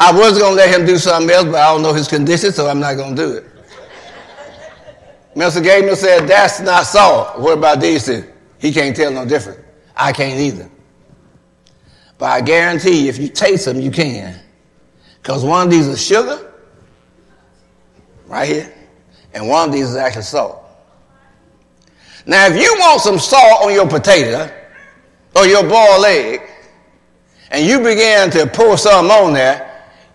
I 0.00 0.10
was 0.12 0.36
going 0.36 0.52
to 0.52 0.56
let 0.56 0.74
him 0.74 0.84
do 0.84 0.98
something 0.98 1.30
else, 1.30 1.44
but 1.44 1.56
I 1.56 1.72
don't 1.72 1.82
know 1.82 1.94
his 1.94 2.08
condition, 2.08 2.50
so 2.50 2.66
I'm 2.66 2.80
not 2.80 2.94
going 2.94 3.14
to 3.14 3.22
do 3.22 3.32
it. 3.34 3.44
Mr. 5.36 5.62
Gayman 5.62 5.94
said, 5.94 6.26
that's 6.26 6.58
not 6.58 6.86
salt. 6.86 7.38
What 7.38 7.56
about 7.56 7.80
these 7.80 8.04
two? 8.04 8.24
He 8.58 8.72
can't 8.72 8.96
tell 8.96 9.12
no 9.12 9.24
difference. 9.24 9.60
I 9.98 10.12
can't 10.12 10.38
either. 10.38 10.70
But 12.16 12.26
I 12.26 12.40
guarantee 12.40 13.02
you, 13.02 13.08
if 13.08 13.18
you 13.18 13.28
taste 13.28 13.64
them, 13.64 13.80
you 13.80 13.90
can. 13.90 14.38
Because 15.20 15.44
one 15.44 15.66
of 15.66 15.70
these 15.70 15.86
is 15.86 16.02
sugar, 16.02 16.52
right 18.26 18.48
here, 18.48 18.72
and 19.34 19.48
one 19.48 19.68
of 19.68 19.74
these 19.74 19.90
is 19.90 19.96
actually 19.96 20.22
salt. 20.22 20.64
Now, 22.26 22.46
if 22.46 22.56
you 22.56 22.74
want 22.78 23.00
some 23.00 23.18
salt 23.18 23.62
on 23.62 23.72
your 23.72 23.88
potato 23.88 24.50
or 25.34 25.46
your 25.46 25.62
boiled 25.62 26.04
egg, 26.04 26.42
and 27.50 27.66
you 27.66 27.78
begin 27.78 28.30
to 28.30 28.46
pour 28.46 28.76
some 28.76 29.10
on 29.10 29.32
there, 29.32 29.64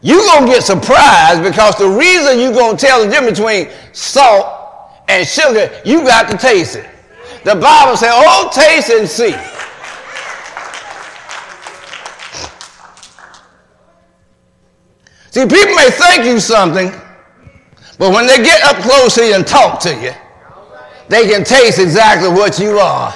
you're 0.01 0.19
going 0.19 0.45
to 0.45 0.51
get 0.51 0.63
surprised 0.63 1.43
because 1.43 1.75
the 1.77 1.87
reason 1.87 2.39
you're 2.39 2.53
going 2.53 2.77
to 2.77 2.85
tell 2.85 3.03
the 3.03 3.09
difference 3.09 3.39
between 3.39 3.69
salt 3.93 4.91
and 5.07 5.27
sugar, 5.27 5.81
you 5.85 6.03
got 6.03 6.29
to 6.29 6.37
taste 6.37 6.75
it. 6.75 6.89
The 7.43 7.55
Bible 7.55 7.97
says, 7.97 8.11
oh, 8.13 8.49
taste 8.53 8.89
and 8.89 9.07
see. 9.07 9.33
See, 15.33 15.47
people 15.47 15.73
may 15.73 15.89
think 15.89 16.25
you 16.25 16.39
something, 16.39 16.91
but 17.97 18.13
when 18.13 18.27
they 18.27 18.37
get 18.37 18.61
up 18.61 18.75
close 18.83 19.15
to 19.15 19.25
you 19.25 19.33
and 19.33 19.47
talk 19.47 19.79
to 19.79 19.89
you, 19.89 20.11
they 21.07 21.27
can 21.27 21.43
taste 21.43 21.79
exactly 21.79 22.29
what 22.29 22.59
you 22.59 22.77
are. 22.77 23.11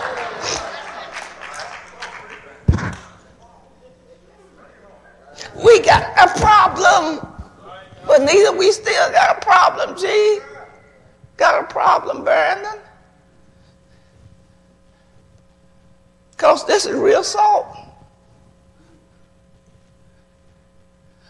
We 5.63 5.80
got 5.82 6.12
a 6.17 6.39
problem. 6.39 7.19
But 8.08 8.23
neither 8.23 8.58
we 8.58 8.71
still 8.71 9.12
got 9.12 9.38
a 9.38 9.45
problem, 9.45 9.95
G. 9.95 10.39
Got 11.36 11.65
a 11.65 11.67
problem, 11.67 12.23
Brandon. 12.23 12.80
Because 16.32 16.65
this 16.65 16.88
is 16.88 16.97
real 16.97 17.23
salt. 17.23 17.87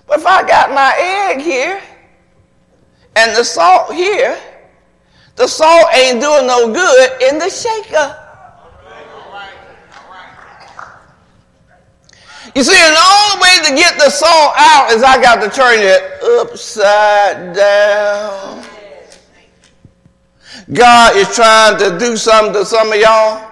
But 0.07 0.19
if 0.19 0.25
I 0.25 0.47
got 0.47 0.71
my 0.71 0.95
egg 0.97 1.41
here 1.41 1.81
and 3.15 3.35
the 3.35 3.43
salt 3.43 3.93
here, 3.93 4.37
the 5.35 5.47
salt 5.47 5.93
ain't 5.93 6.21
doing 6.21 6.47
no 6.47 6.73
good 6.73 7.21
in 7.21 7.37
the 7.37 7.49
shaker. 7.49 8.23
You 12.55 12.63
see, 12.63 12.73
the 12.73 12.97
only 12.97 13.41
way 13.43 13.69
to 13.69 13.75
get 13.75 13.99
the 13.99 14.09
salt 14.09 14.53
out 14.57 14.91
is 14.91 15.03
I 15.03 15.21
got 15.21 15.41
to 15.43 15.49
turn 15.49 15.77
it 15.77 16.23
upside 16.39 17.55
down. 17.55 18.65
God 20.73 21.15
is 21.17 21.35
trying 21.35 21.77
to 21.77 21.99
do 21.99 22.17
something 22.17 22.53
to 22.53 22.65
some 22.65 22.91
of 22.91 22.99
y'all. 22.99 23.46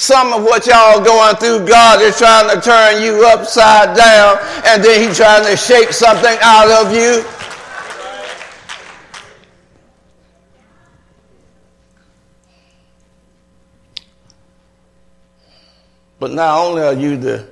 Some 0.00 0.32
of 0.32 0.42
what 0.44 0.66
y'all 0.66 1.04
going 1.04 1.36
through, 1.36 1.66
God 1.68 2.00
is 2.00 2.16
trying 2.16 2.48
to 2.48 2.58
turn 2.58 3.02
you 3.02 3.26
upside 3.26 3.94
down, 3.94 4.38
and 4.64 4.82
then 4.82 5.06
He's 5.06 5.14
trying 5.14 5.44
to 5.44 5.54
shape 5.58 5.92
something 5.92 6.38
out 6.40 6.70
of 6.70 6.94
you. 6.94 7.22
But 16.18 16.30
not 16.30 16.58
only 16.58 16.82
are 16.82 16.94
you 16.94 17.18
the 17.18 17.50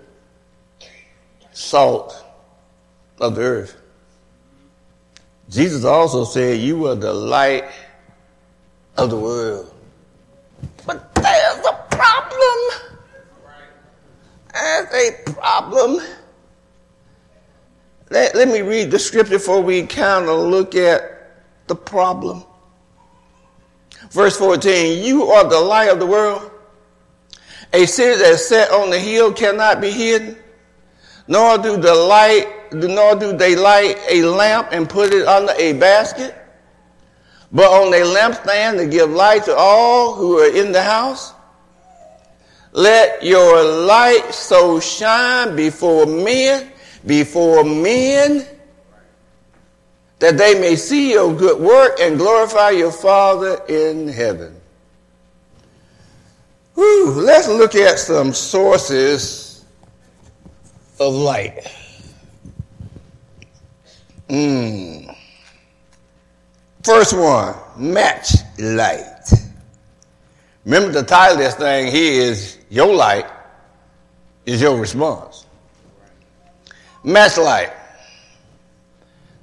salt 1.52 2.24
of 3.20 3.34
the 3.34 3.42
earth, 3.42 3.76
Jesus 5.50 5.84
also 5.84 6.24
said 6.24 6.60
you 6.60 6.86
are 6.86 6.94
the 6.94 7.12
light 7.12 7.66
of 8.96 9.10
the 9.10 9.18
world. 9.18 9.74
But 10.86 11.14
there's 11.14 11.66
a 11.66 11.72
problem. 11.90 11.98
There's 14.58 14.88
a 14.92 15.32
problem. 15.32 16.00
Let, 18.10 18.34
let 18.34 18.48
me 18.48 18.62
read 18.62 18.90
the 18.90 18.98
scripture 18.98 19.34
before 19.34 19.62
we 19.62 19.86
kind 19.86 20.28
of 20.28 20.46
look 20.48 20.74
at 20.74 21.46
the 21.68 21.76
problem. 21.76 22.42
Verse 24.10 24.36
14, 24.36 25.04
you 25.04 25.24
are 25.26 25.48
the 25.48 25.60
light 25.60 25.90
of 25.90 26.00
the 26.00 26.06
world. 26.06 26.50
A 27.72 27.86
city 27.86 28.18
that 28.18 28.32
is 28.32 28.48
set 28.48 28.70
on 28.70 28.90
the 28.90 28.98
hill 28.98 29.32
cannot 29.32 29.80
be 29.80 29.90
hidden, 29.90 30.36
nor 31.28 31.58
do 31.58 31.76
the 31.76 31.94
light, 31.94 32.72
nor 32.72 33.14
do 33.14 33.36
they 33.36 33.54
light 33.54 33.96
a 34.10 34.22
lamp 34.22 34.68
and 34.72 34.88
put 34.88 35.12
it 35.12 35.26
under 35.26 35.52
a 35.58 35.74
basket, 35.74 36.34
but 37.52 37.66
on 37.70 37.92
a 37.92 37.98
lampstand 37.98 38.78
to 38.78 38.86
give 38.86 39.10
light 39.10 39.44
to 39.44 39.54
all 39.54 40.14
who 40.14 40.38
are 40.38 40.50
in 40.50 40.72
the 40.72 40.82
house. 40.82 41.34
Let 42.78 43.24
your 43.24 43.64
light 43.64 44.32
so 44.32 44.78
shine 44.78 45.56
before 45.56 46.06
men, 46.06 46.70
before 47.04 47.64
men, 47.64 48.46
that 50.20 50.38
they 50.38 50.54
may 50.60 50.76
see 50.76 51.10
your 51.10 51.34
good 51.34 51.60
work 51.60 51.98
and 52.00 52.16
glorify 52.16 52.70
your 52.70 52.92
Father 52.92 53.60
in 53.68 54.06
heaven. 54.06 54.60
Whew, 56.76 57.14
let's 57.16 57.48
look 57.48 57.74
at 57.74 57.98
some 57.98 58.32
sources 58.32 59.64
of 61.00 61.12
light. 61.14 61.66
Mm. 64.28 65.16
First 66.84 67.18
one, 67.18 67.56
match 67.76 68.34
light. 68.56 69.17
Remember 70.68 70.92
the 70.92 71.02
title 71.02 71.38
of 71.38 71.42
this 71.42 71.54
thing 71.54 71.90
here 71.90 72.24
is 72.24 72.58
Your 72.68 72.94
Light 72.94 73.24
is 74.44 74.60
Your 74.60 74.78
Response. 74.78 75.46
Match 77.02 77.38
light. 77.38 77.72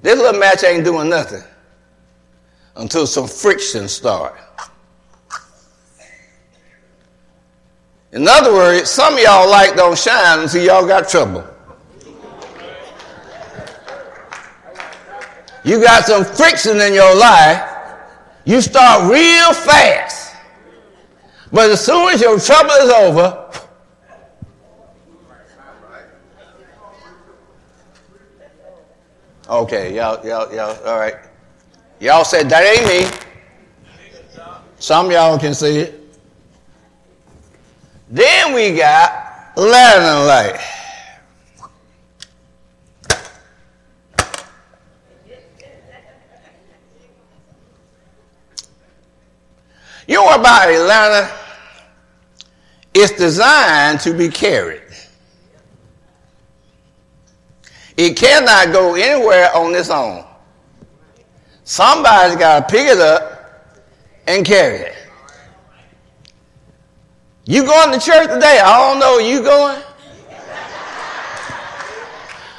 This 0.04 0.20
little 0.20 0.40
match 0.40 0.64
ain't 0.64 0.86
doing 0.86 1.10
nothing 1.10 1.42
until 2.76 3.08
some 3.08 3.28
friction 3.28 3.88
start. 3.88 4.36
In 8.12 8.28
other 8.28 8.54
words, 8.54 8.92
some 8.92 9.16
of 9.16 9.20
y'all 9.20 9.50
light 9.50 9.76
don't 9.76 9.98
shine 9.98 10.42
until 10.42 10.64
y'all 10.64 10.86
got 10.86 11.10
trouble. 11.10 11.44
You 15.64 15.82
got 15.82 16.06
some 16.06 16.24
friction 16.24 16.80
in 16.82 16.94
your 16.94 17.16
life, 17.16 17.68
you 18.46 18.62
start 18.62 19.12
real 19.12 19.54
fast. 19.54 20.05
But 21.56 21.72
as 21.72 21.86
soon 21.86 22.10
as 22.10 22.20
your 22.20 22.38
trouble 22.38 22.72
is 22.72 22.90
over, 22.90 23.50
okay, 29.48 29.96
y'all, 29.96 30.28
y'all, 30.28 30.54
y'all, 30.54 30.78
all 30.86 31.00
right. 31.00 31.16
Y'all 32.02 32.26
said 32.26 32.50
that 32.50 32.62
ain't 32.62 32.86
me. 32.90 33.10
Some 34.80 35.10
y'all 35.10 35.40
can 35.40 35.54
see 35.54 35.78
it. 35.78 36.20
Then 38.10 38.54
we 38.54 38.76
got 38.76 39.54
lantern 39.56 40.28
light. 40.28 40.60
You 50.06 50.22
what 50.22 50.42
about 50.42 50.70
lantern? 50.70 51.45
It's 52.98 53.12
designed 53.12 54.00
to 54.02 54.14
be 54.14 54.30
carried. 54.30 54.82
It 57.98 58.16
cannot 58.16 58.72
go 58.72 58.96
anywhere 58.96 59.54
on 59.54 59.76
its 59.76 59.90
own. 59.90 60.24
Somebody's 61.66 62.38
got 62.38 62.70
to 62.70 62.74
pick 62.74 62.88
it 62.88 63.00
up 63.00 63.68
and 64.28 64.46
carry 64.46 64.78
it. 64.78 64.96
You 67.46 67.66
going 67.66 67.92
to 67.92 68.04
church 68.04 68.30
today? 68.30 68.62
I 68.64 68.90
don't 68.90 69.00
know. 69.00 69.18
You 69.18 69.44
going? 69.44 69.82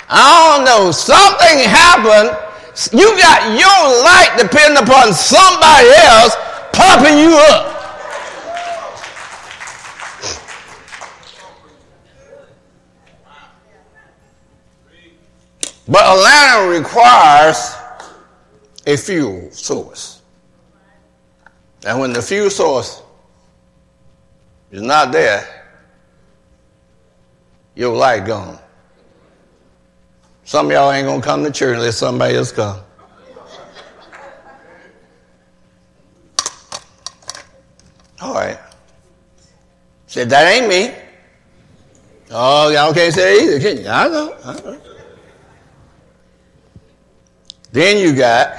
I 0.09 0.55
don't 0.55 0.65
know. 0.67 0.93
Something 0.93 1.65
happened. 1.65 2.37
You 2.93 3.09
got 3.17 3.59
your 3.59 4.05
light 4.05 4.37
depending 4.39 4.83
upon 4.83 5.15
somebody 5.15 5.89
else 5.97 6.37
pumping 6.75 7.19
you 7.19 7.39
up. 7.49 7.76
But 15.89 16.05
a 16.05 16.21
lantern 16.21 16.83
requires 16.83 17.75
a 18.87 18.97
fuel 18.97 19.51
source. 19.53 20.23
And 21.87 22.01
when 22.01 22.13
the 22.13 22.23
fuel 22.23 22.51
source 22.51 23.03
is 24.73 24.83
not 24.83 25.13
there, 25.13 25.65
your 27.77 27.95
light 27.95 28.27
gone. 28.27 28.59
Some 30.45 30.67
of 30.67 30.73
y'all 30.73 30.91
ain't 30.91 31.07
gonna 31.07 31.23
come 31.23 31.45
to 31.45 31.51
church 31.53 31.77
unless 31.77 31.97
somebody 31.97 32.37
else 32.37 32.51
come. 32.51 32.81
All 38.21 38.35
right. 38.35 38.59
Said 40.07 40.31
that 40.31 40.53
ain't 40.53 40.69
me. 40.69 40.95
Oh, 42.31 42.71
y'all 42.71 42.93
can't 42.95 43.15
say 43.15 43.45
either, 43.45 43.61
can 43.61 43.85
you? 43.85 43.89
I 43.89 44.09
know. 44.09 44.37
I 44.45 44.55
know. 44.55 44.81
Then 47.77 47.99
you 47.99 48.17
got 48.17 48.57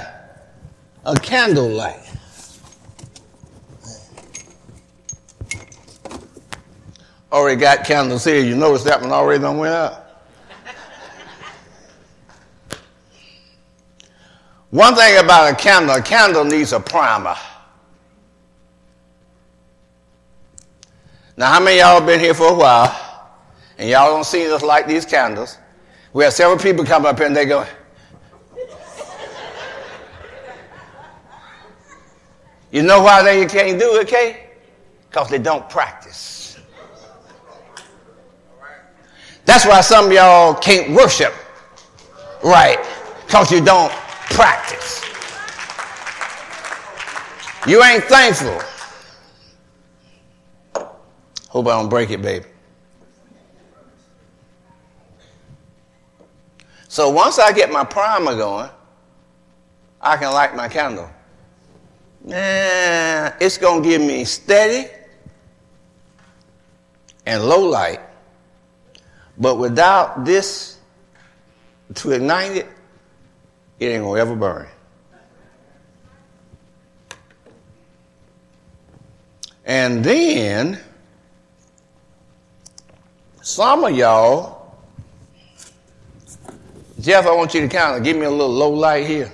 a 1.04 1.16
candle 1.16 1.66
light. 1.68 2.08
Already 7.32 7.60
got 7.60 7.84
candles 7.84 8.24
here. 8.24 8.40
You 8.40 8.54
notice 8.54 8.84
that 8.84 9.00
one 9.00 9.10
already 9.10 9.42
done 9.42 9.58
went 9.58 9.74
out. 9.74 10.22
One 14.70 14.94
thing 14.94 15.18
about 15.18 15.52
a 15.52 15.56
candle, 15.56 15.96
a 15.96 16.00
candle 16.00 16.44
needs 16.44 16.72
a 16.72 16.78
primer. 16.78 17.34
Now, 21.36 21.54
how 21.54 21.58
many 21.58 21.80
y'all 21.80 22.00
been 22.00 22.20
here 22.20 22.34
for 22.34 22.52
a 22.52 22.54
while, 22.54 23.32
and 23.78 23.90
y'all 23.90 24.14
don't 24.14 24.22
see 24.22 24.48
us 24.48 24.62
light 24.62 24.86
these 24.86 25.04
candles? 25.04 25.58
We 26.12 26.22
have 26.22 26.34
several 26.34 26.60
people 26.60 26.84
come 26.84 27.04
up 27.04 27.18
here 27.18 27.26
and 27.26 27.34
they 27.34 27.46
go, 27.46 27.66
You 32.70 32.82
know 32.82 33.02
why 33.02 33.22
they 33.22 33.46
can't 33.46 33.78
do 33.78 33.96
it, 33.96 34.08
Kay? 34.08 34.48
Because 35.08 35.30
they 35.30 35.38
don't 35.38 35.68
practice. 35.70 36.58
That's 39.44 39.64
why 39.64 39.80
some 39.80 40.06
of 40.06 40.12
y'all 40.12 40.54
can't 40.54 40.94
worship 40.94 41.32
right, 42.44 42.78
because 43.26 43.50
you 43.50 43.64
don't 43.64 43.90
practice. 44.30 45.02
You 47.66 47.82
ain't 47.82 48.04
thankful. 48.04 48.60
Hope 51.48 51.66
I 51.66 51.70
don't 51.70 51.88
break 51.88 52.10
it, 52.10 52.20
baby. 52.20 52.44
So 56.88 57.08
once 57.10 57.38
I 57.38 57.52
get 57.52 57.70
my 57.70 57.84
primer 57.84 58.36
going, 58.36 58.70
I 60.00 60.16
can 60.16 60.32
light 60.32 60.54
my 60.54 60.68
candle. 60.68 61.10
Nah, 62.24 63.32
it's 63.40 63.58
going 63.58 63.82
to 63.82 63.88
give 63.88 64.00
me 64.00 64.24
steady 64.24 64.88
and 67.24 67.44
low 67.44 67.68
light. 67.68 68.00
But 69.38 69.56
without 69.56 70.24
this 70.24 70.78
to 71.94 72.10
ignite 72.10 72.52
it, 72.52 72.66
it 73.78 73.86
ain't 73.86 74.02
going 74.02 74.16
to 74.16 74.20
ever 74.20 74.36
burn. 74.36 74.66
And 79.64 80.02
then, 80.02 80.80
some 83.42 83.84
of 83.84 83.94
y'all, 83.94 84.76
Jeff, 87.00 87.26
I 87.26 87.32
want 87.32 87.54
you 87.54 87.60
to 87.60 87.68
kind 87.68 87.96
of 87.96 88.02
give 88.02 88.16
me 88.16 88.24
a 88.24 88.30
little 88.30 88.48
low 88.48 88.70
light 88.70 89.06
here. 89.06 89.30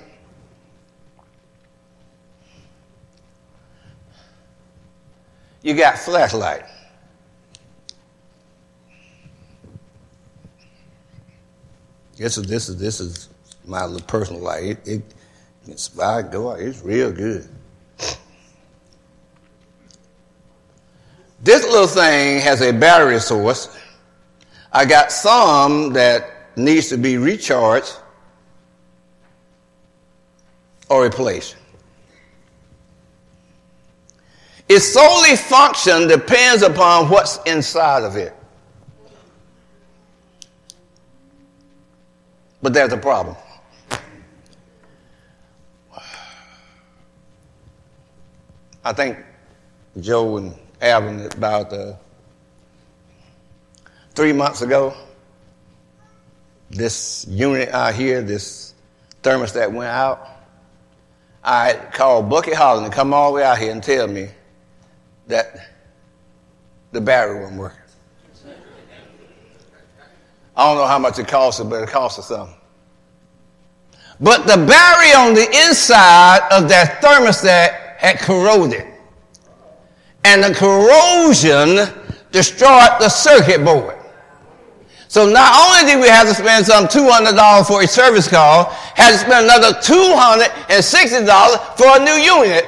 You 5.65 5.73
got 5.73 5.97
flashlight. 5.97 6.63
This 12.15 12.37
is 12.37 12.45
this 12.45 12.69
is 12.69 12.77
this 12.77 12.99
is 12.99 13.29
my 13.65 13.83
little 13.85 14.05
personal 14.05 14.43
light. 14.43 14.63
It, 14.63 14.87
it 14.87 15.01
it's 15.65 15.97
I 15.97 16.21
go 16.21 16.51
it's 16.51 16.83
real 16.83 17.11
good. 17.11 17.49
This 21.41 21.63
little 21.63 21.87
thing 21.87 22.41
has 22.41 22.61
a 22.61 22.71
battery 22.71 23.19
source. 23.19 23.75
I 24.71 24.85
got 24.85 25.11
some 25.11 25.93
that 25.93 26.55
needs 26.55 26.89
to 26.89 26.97
be 26.97 27.17
recharged 27.17 27.91
or 30.89 31.01
replaced. 31.01 31.55
Its 34.67 34.93
solely 34.93 35.35
function 35.35 36.07
depends 36.07 36.63
upon 36.63 37.09
what's 37.09 37.39
inside 37.45 38.03
of 38.03 38.15
it. 38.15 38.33
But 42.61 42.73
there's 42.73 42.91
a 42.91 42.97
problem. 42.97 43.35
I 48.83 48.93
think 48.93 49.17
Joe 49.99 50.37
and 50.37 50.55
Alvin 50.81 51.25
about 51.25 51.71
uh, 51.71 51.93
three 54.15 54.33
months 54.33 54.61
ago, 54.61 54.95
this 56.71 57.25
unit 57.29 57.69
out 57.69 57.93
here, 57.93 58.21
this 58.23 58.73
thermostat 59.21 59.71
went 59.71 59.91
out. 59.91 60.27
I 61.43 61.73
called 61.93 62.29
Bucky 62.29 62.53
Holland 62.53 62.91
to 62.91 62.95
come 62.95 63.13
all 63.13 63.31
the 63.31 63.35
way 63.35 63.43
out 63.43 63.59
here 63.59 63.71
and 63.71 63.83
tell 63.83 64.07
me 64.07 64.29
that 65.27 65.69
the 66.91 67.01
battery 67.01 67.39
wasn't 67.41 67.59
working. 67.59 67.79
I 70.57 70.65
don't 70.67 70.77
know 70.77 70.87
how 70.87 70.99
much 70.99 71.19
it 71.19 71.27
cost 71.27 71.67
but 71.69 71.83
it 71.83 71.89
cost 71.89 72.17
us 72.19 72.27
something. 72.29 72.55
But 74.21 74.47
the 74.47 74.55
battery 74.65 75.13
on 75.13 75.33
the 75.33 75.45
inside 75.67 76.47
of 76.51 76.69
that 76.69 77.01
thermostat 77.01 77.97
had 77.97 78.19
corroded. 78.19 78.85
And 80.23 80.41
the 80.43 80.53
corrosion 80.53 81.93
destroyed 82.31 82.99
the 82.99 83.09
circuit 83.09 83.65
board. 83.65 83.97
So 85.07 85.29
not 85.29 85.53
only 85.55 85.91
did 85.91 86.01
we 86.01 86.07
have 86.07 86.27
to 86.27 86.33
spend 86.33 86.65
some 86.65 86.87
$200 86.87 87.67
for 87.67 87.83
a 87.83 87.87
service 87.87 88.27
call, 88.27 88.65
had 88.95 89.11
to 89.11 89.17
spend 89.17 89.45
another 89.45 89.73
$260 89.79 91.77
for 91.77 91.97
a 91.97 92.03
new 92.03 92.13
unit 92.13 92.65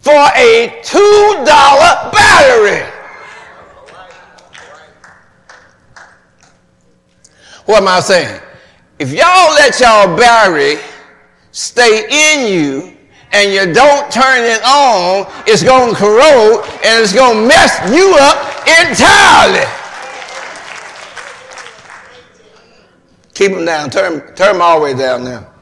for 0.00 0.12
a 0.12 0.80
$2 0.82 1.44
battery. 1.44 2.92
What 7.66 7.82
am 7.82 7.88
I 7.88 8.00
saying? 8.00 8.40
If 8.98 9.12
y'all 9.12 9.52
let 9.54 9.78
y'all 9.78 10.16
battery 10.16 10.80
stay 11.52 12.06
in 12.10 12.52
you 12.52 12.96
and 13.32 13.52
you 13.52 13.74
don't 13.74 14.10
turn 14.10 14.42
it 14.42 14.62
on, 14.64 15.30
it's 15.46 15.62
going 15.62 15.90
to 15.90 15.96
corrode 15.96 16.64
and 16.84 17.02
it's 17.02 17.12
going 17.12 17.42
to 17.42 17.46
mess 17.46 17.78
you 17.92 18.16
up 18.18 18.66
entirely. 18.66 19.66
Keep 23.34 23.52
them 23.52 23.66
down. 23.66 23.90
Turn, 23.90 24.34
turn 24.34 24.54
them 24.54 24.62
all 24.62 24.78
the 24.78 24.84
way 24.84 24.94
down 24.94 25.24
now. 25.24 25.52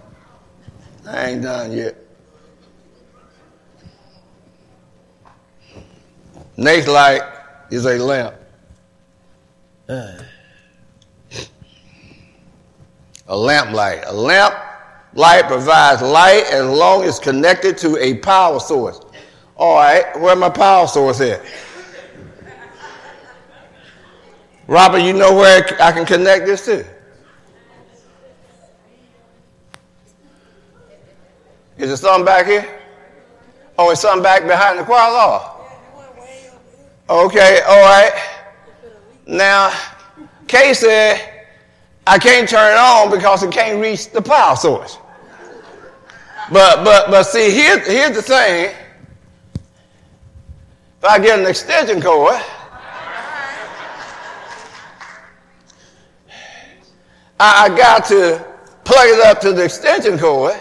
I 1.06 1.26
ain't 1.26 1.42
done 1.42 1.72
yet. 1.72 2.05
Next 6.56 6.88
light 6.88 7.20
is 7.70 7.84
a 7.84 7.98
lamp. 7.98 8.34
A 9.88 10.16
lamp 13.28 13.72
light. 13.72 14.02
A 14.06 14.12
lamp 14.12 14.54
light 15.14 15.46
provides 15.46 16.00
light 16.02 16.44
as 16.50 16.66
long 16.66 17.04
as 17.04 17.18
connected 17.18 17.76
to 17.78 17.96
a 17.98 18.14
power 18.18 18.58
source. 18.60 19.00
All 19.56 19.76
right, 19.76 20.18
where 20.20 20.36
my 20.36 20.48
power 20.48 20.86
source 20.86 21.20
at? 21.20 21.42
Robert, 24.66 24.98
you 24.98 25.12
know 25.12 25.34
where 25.34 25.64
I 25.80 25.92
can 25.92 26.04
connect 26.04 26.46
this 26.46 26.64
to? 26.66 26.84
Is 31.78 31.88
there 31.88 31.96
something 31.96 32.24
back 32.24 32.46
here? 32.46 32.80
Oh, 33.78 33.90
it's 33.90 34.00
something 34.00 34.22
back 34.22 34.46
behind 34.46 34.78
the 34.78 34.84
choir 34.84 35.12
law. 35.12 35.55
Okay, 37.08 37.60
all 37.68 37.82
right. 37.82 38.12
Now, 39.28 39.72
Kay 40.48 40.74
said, 40.74 41.46
I 42.06 42.18
can't 42.18 42.48
turn 42.48 42.72
it 42.72 42.78
on 42.78 43.10
because 43.10 43.44
it 43.44 43.52
can't 43.52 43.80
reach 43.80 44.10
the 44.10 44.20
power 44.20 44.56
source. 44.56 44.98
But 46.50 46.84
but 46.84 47.10
but 47.10 47.24
see, 47.24 47.50
here, 47.50 47.78
here's 47.80 48.16
the 48.16 48.22
thing. 48.22 48.74
If 50.98 51.04
I 51.04 51.18
get 51.18 51.38
an 51.38 51.46
extension 51.46 52.00
cord, 52.00 52.40
I, 57.38 57.64
I 57.64 57.68
got 57.76 58.04
to 58.06 58.44
plug 58.84 59.06
it 59.08 59.26
up 59.26 59.40
to 59.42 59.52
the 59.52 59.64
extension 59.64 60.18
cord. 60.18 60.56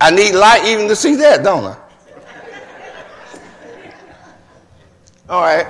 I 0.00 0.10
need 0.10 0.34
light 0.34 0.64
even 0.64 0.88
to 0.88 0.96
see 0.96 1.14
that, 1.16 1.42
don't 1.42 1.64
I? 1.64 1.76
All 5.28 5.42
right. 5.42 5.66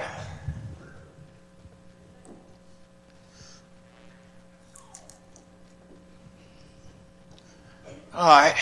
All 8.14 8.28
right. 8.28 8.54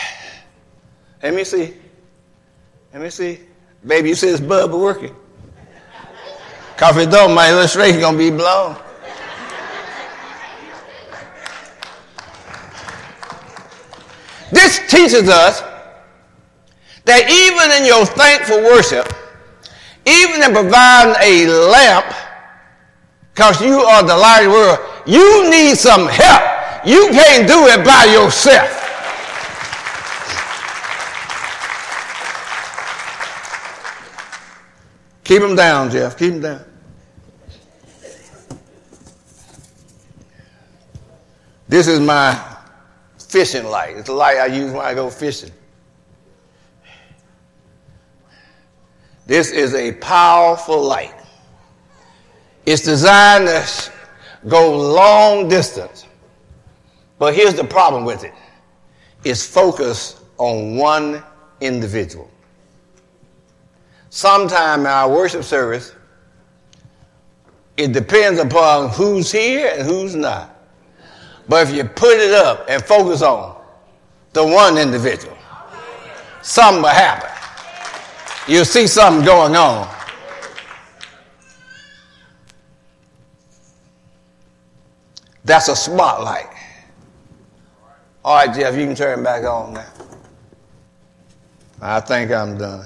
Let 1.21 1.33
me 1.33 1.43
see. 1.43 1.73
Let 2.93 3.01
me 3.01 3.09
see. 3.09 3.39
Baby, 3.85 4.09
you 4.09 4.15
see 4.15 4.31
this 4.31 4.41
bulb 4.41 4.71
working. 4.71 5.15
Coffee 6.77 7.05
don't, 7.05 7.33
my 7.35 7.49
illustration 7.49 7.99
gonna 7.99 8.17
be 8.17 8.31
blown. 8.31 8.75
This 14.51 14.79
teaches 14.89 15.29
us 15.29 15.61
that 17.05 17.29
even 17.29 17.81
in 17.81 17.85
your 17.85 18.05
thankful 18.05 18.61
worship, 18.63 19.11
even 20.05 20.41
in 20.43 20.53
providing 20.53 21.15
a 21.21 21.47
lamp, 21.69 22.05
because 23.33 23.61
you 23.61 23.79
are 23.79 24.03
the 24.03 24.15
light 24.15 24.45
of 24.45 24.51
the 24.51 24.57
world, 24.57 24.79
you 25.05 25.49
need 25.49 25.77
some 25.77 26.07
help. 26.07 26.85
You 26.85 27.09
can't 27.11 27.47
do 27.47 27.67
it 27.67 27.85
by 27.85 28.05
yourself. 28.05 28.75
Keep 35.23 35.41
them 35.41 35.55
down, 35.55 35.91
Jeff. 35.91 36.17
Keep 36.17 36.33
them 36.33 36.41
down. 36.41 36.65
This 41.67 41.87
is 41.87 41.99
my 41.99 42.48
fishing 43.29 43.65
light. 43.65 43.95
It's 43.95 44.07
the 44.07 44.13
light 44.13 44.37
I 44.37 44.47
use 44.47 44.71
when 44.71 44.85
I 44.85 44.93
go 44.93 45.09
fishing. 45.09 45.51
This 49.25 49.51
is 49.51 49.75
a 49.75 49.93
powerful 49.93 50.81
light. 50.81 51.13
It's 52.65 52.81
designed 52.81 53.47
to 53.47 53.91
go 54.47 54.75
long 54.75 55.47
distance. 55.47 56.05
But 57.19 57.35
here's 57.35 57.53
the 57.53 57.63
problem 57.63 58.05
with 58.05 58.23
it. 58.23 58.33
It's 59.23 59.45
focused 59.45 60.21
on 60.37 60.77
one 60.77 61.23
individual. 61.61 62.29
Sometime 64.09 64.81
in 64.81 64.87
our 64.87 65.09
worship 65.09 65.43
service, 65.43 65.93
it 67.77 67.91
depends 67.93 68.39
upon 68.39 68.89
who's 68.89 69.31
here 69.31 69.71
and 69.77 69.87
who's 69.87 70.15
not. 70.15 70.58
But 71.49 71.67
if 71.67 71.75
you 71.75 71.83
put 71.83 72.17
it 72.17 72.31
up 72.31 72.65
and 72.69 72.81
focus 72.83 73.23
on 73.23 73.59
the 74.33 74.45
one 74.45 74.77
individual, 74.77 75.35
something 76.43 76.83
will 76.83 76.89
happen. 76.89 77.29
You'll 78.47 78.65
see 78.65 78.85
something 78.85 79.25
going 79.25 79.55
on. 79.55 79.89
That's 85.43 85.67
a 85.67 85.75
spotlight. 85.75 86.45
All 88.23 88.35
right, 88.35 88.55
Jeff, 88.55 88.75
you 88.75 88.85
can 88.85 88.93
turn 88.93 89.23
back 89.23 89.43
on 89.43 89.73
now. 89.73 89.87
I 91.81 91.99
think 92.01 92.31
I'm 92.31 92.59
done. 92.59 92.85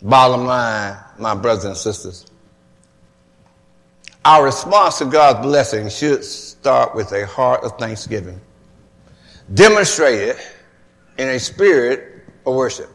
Bottom 0.00 0.46
line, 0.46 0.96
my 1.18 1.34
brothers 1.34 1.64
and 1.64 1.76
sisters, 1.76 2.26
our 4.24 4.44
response 4.44 4.98
to 4.98 5.04
God's 5.04 5.40
blessing 5.40 5.88
should 5.88 6.24
start 6.24 6.94
with 6.94 7.12
a 7.12 7.26
heart 7.26 7.64
of 7.64 7.78
thanksgiving, 7.78 8.40
demonstrated 9.54 10.36
in 11.18 11.28
a 11.28 11.38
spirit 11.38 12.24
of 12.46 12.54
worship. 12.54 12.90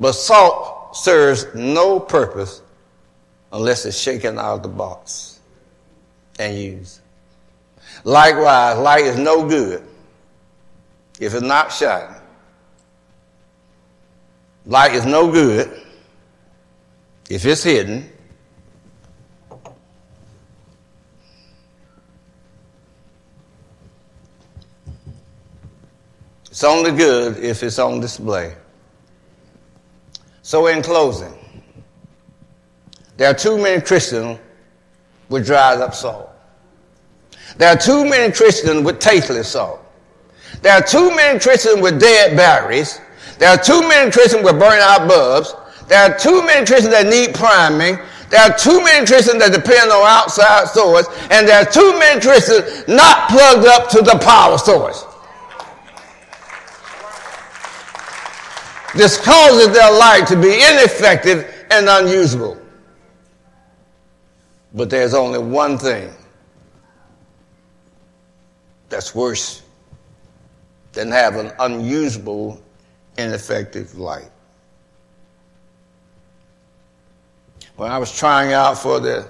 But 0.00 0.12
salt 0.12 0.96
serves 0.96 1.46
no 1.54 2.00
purpose 2.00 2.62
unless 3.52 3.84
it's 3.84 3.98
shaken 3.98 4.38
out 4.38 4.56
of 4.56 4.62
the 4.62 4.68
box 4.68 5.40
and 6.38 6.58
used. 6.58 7.00
Likewise, 8.04 8.78
light 8.78 9.04
is 9.04 9.16
no 9.18 9.46
good 9.46 9.84
if 11.20 11.34
it's 11.34 11.42
not 11.42 11.72
shining. 11.72 12.16
Light 14.66 14.94
is 14.94 15.04
no 15.04 15.30
good 15.30 15.82
if 17.30 17.44
it's 17.44 17.62
hidden. 17.62 18.11
It's 26.62 26.68
only 26.68 26.92
good 26.92 27.38
if 27.38 27.64
it's 27.64 27.80
on 27.80 27.98
display. 27.98 28.54
So, 30.42 30.68
in 30.68 30.80
closing, 30.80 31.34
there 33.16 33.32
are 33.32 33.34
too 33.34 33.60
many 33.60 33.82
Christians 33.82 34.38
with 35.28 35.44
dried 35.44 35.80
up 35.80 35.92
salt. 35.92 36.30
There 37.56 37.68
are 37.68 37.76
too 37.76 38.08
many 38.08 38.32
Christians 38.32 38.84
with 38.84 39.00
tasteless 39.00 39.48
salt. 39.48 39.84
There 40.60 40.72
are 40.72 40.80
too 40.80 41.10
many 41.16 41.40
Christians 41.40 41.80
with 41.80 41.98
dead 41.98 42.36
batteries. 42.36 43.00
There 43.40 43.48
are 43.48 43.58
too 43.58 43.80
many 43.80 44.12
Christians 44.12 44.44
with 44.44 44.56
burnt 44.60 44.82
out 44.82 45.08
bulbs. 45.08 45.56
There 45.88 45.98
are 45.98 46.16
too 46.16 46.46
many 46.46 46.64
Christians 46.64 46.94
that 46.94 47.08
need 47.08 47.34
priming. 47.34 47.98
There 48.30 48.40
are 48.40 48.56
too 48.56 48.80
many 48.84 49.04
Christians 49.04 49.40
that 49.40 49.52
depend 49.52 49.90
on 49.90 50.06
outside 50.06 50.68
source. 50.68 51.08
And 51.28 51.48
there 51.48 51.60
are 51.60 51.68
too 51.68 51.98
many 51.98 52.20
Christians 52.20 52.86
not 52.86 53.28
plugged 53.30 53.66
up 53.66 53.88
to 53.88 54.02
the 54.02 54.16
power 54.22 54.58
source. 54.58 55.06
This 58.94 59.18
causes 59.18 59.72
their 59.72 59.90
light 59.90 60.26
to 60.28 60.36
be 60.36 60.54
ineffective 60.54 61.66
and 61.70 61.88
unusable. 61.88 62.58
But 64.74 64.90
there's 64.90 65.14
only 65.14 65.38
one 65.38 65.78
thing 65.78 66.12
that's 68.88 69.14
worse 69.14 69.62
than 70.92 71.10
having 71.10 71.50
unusable, 71.58 72.62
ineffective 73.16 73.96
light. 73.98 74.30
When 77.76 77.90
I 77.90 77.96
was 77.98 78.16
trying 78.16 78.52
out 78.52 78.76
for 78.76 79.00
the 79.00 79.26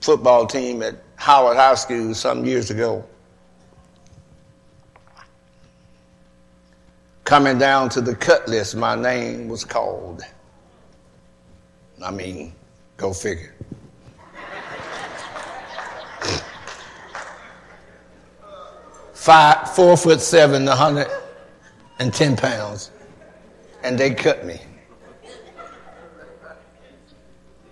football 0.00 0.46
team 0.46 0.82
at 0.82 0.94
Howard 1.16 1.56
High 1.56 1.74
School 1.74 2.14
some 2.14 2.44
years 2.44 2.70
ago, 2.70 3.04
coming 7.30 7.58
down 7.58 7.88
to 7.88 8.00
the 8.00 8.12
cut 8.12 8.48
list, 8.48 8.74
my 8.74 8.96
name 8.96 9.46
was 9.46 9.64
called. 9.64 10.20
I 12.04 12.10
mean, 12.10 12.52
go 12.96 13.12
figure. 13.12 13.54
Five, 19.14 19.76
four 19.76 19.96
foot 19.96 20.20
seven, 20.20 20.64
110 20.64 22.36
pounds. 22.36 22.90
And 23.84 23.96
they 23.96 24.12
cut 24.12 24.44
me. 24.44 24.60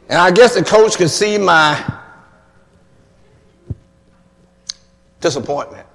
And 0.09 0.21
I 0.21 0.31
guess 0.31 0.55
the 0.55 0.62
coach 0.62 0.97
could 0.97 1.11
see 1.11 1.37
my 1.37 1.99
disappointment. 5.21 5.88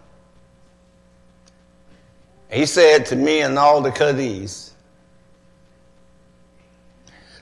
He 2.54 2.68
said 2.68 3.08
to 3.08 3.16
me 3.16 3.42
and 3.42 3.58
all 3.58 3.82
the 3.82 3.92
Cuddies, 3.92 4.74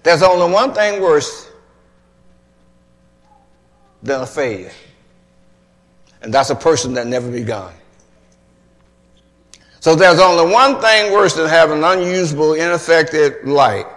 there's 0.04 0.24
only 0.24 0.52
one 0.52 0.74
thing 0.74 1.02
worse 1.02 1.50
than 4.02 4.22
a 4.22 4.26
failure. 4.26 4.72
And 6.22 6.34
that's 6.34 6.50
a 6.50 6.56
person 6.56 6.94
that 6.94 7.08
never 7.08 7.30
begun. 7.30 7.74
So 9.82 9.96
there's 9.96 10.20
only 10.20 10.52
one 10.52 10.80
thing 10.80 11.12
worse 11.12 11.34
than 11.34 11.50
having 11.50 11.84
unusable, 11.84 12.54
ineffective 12.54 13.44
light, 13.44 13.88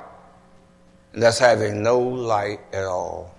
and 1.12 1.22
that's 1.22 1.38
having 1.38 1.82
no 1.82 1.98
light 2.00 2.60
at 2.72 2.84
all. 2.84 3.33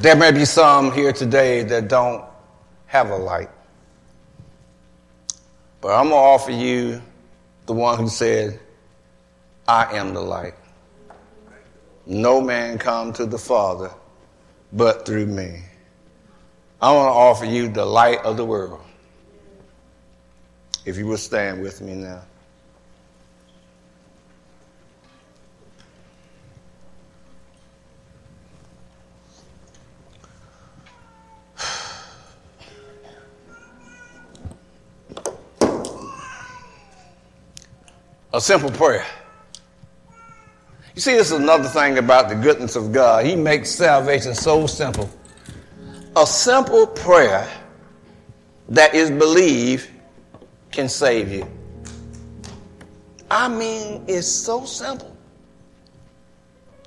There 0.00 0.14
may 0.14 0.30
be 0.30 0.44
some 0.44 0.92
here 0.92 1.12
today 1.12 1.64
that 1.64 1.88
don't 1.88 2.24
have 2.86 3.10
a 3.10 3.16
light. 3.16 3.50
But 5.80 5.88
I'm 5.88 6.10
going 6.10 6.10
to 6.10 6.16
offer 6.16 6.52
you 6.52 7.02
the 7.66 7.72
one 7.72 7.98
who 7.98 8.08
said, 8.08 8.60
I 9.66 9.96
am 9.96 10.14
the 10.14 10.20
light. 10.20 10.54
No 12.06 12.40
man 12.40 12.78
come 12.78 13.12
to 13.14 13.26
the 13.26 13.38
Father 13.38 13.90
but 14.72 15.04
through 15.04 15.26
me. 15.26 15.62
I 16.80 16.92
want 16.92 17.08
to 17.08 17.18
offer 17.18 17.44
you 17.44 17.68
the 17.68 17.84
light 17.84 18.20
of 18.24 18.36
the 18.36 18.44
world. 18.44 18.80
If 20.84 20.96
you 20.96 21.08
will 21.08 21.18
stand 21.18 21.60
with 21.60 21.80
me 21.80 21.94
now. 21.94 22.22
A 38.32 38.40
simple 38.40 38.70
prayer. 38.70 39.06
You 40.94 41.00
see, 41.00 41.12
this 41.12 41.30
is 41.30 41.38
another 41.38 41.68
thing 41.68 41.98
about 41.98 42.28
the 42.28 42.34
goodness 42.34 42.76
of 42.76 42.92
God. 42.92 43.24
He 43.24 43.36
makes 43.36 43.70
salvation 43.70 44.34
so 44.34 44.66
simple. 44.66 45.08
A 46.16 46.26
simple 46.26 46.86
prayer 46.86 47.48
that 48.68 48.94
is 48.94 49.10
believed 49.10 49.88
can 50.72 50.88
save 50.88 51.32
you. 51.32 51.46
I 53.30 53.48
mean, 53.48 54.04
it's 54.08 54.26
so 54.26 54.64
simple. 54.64 55.16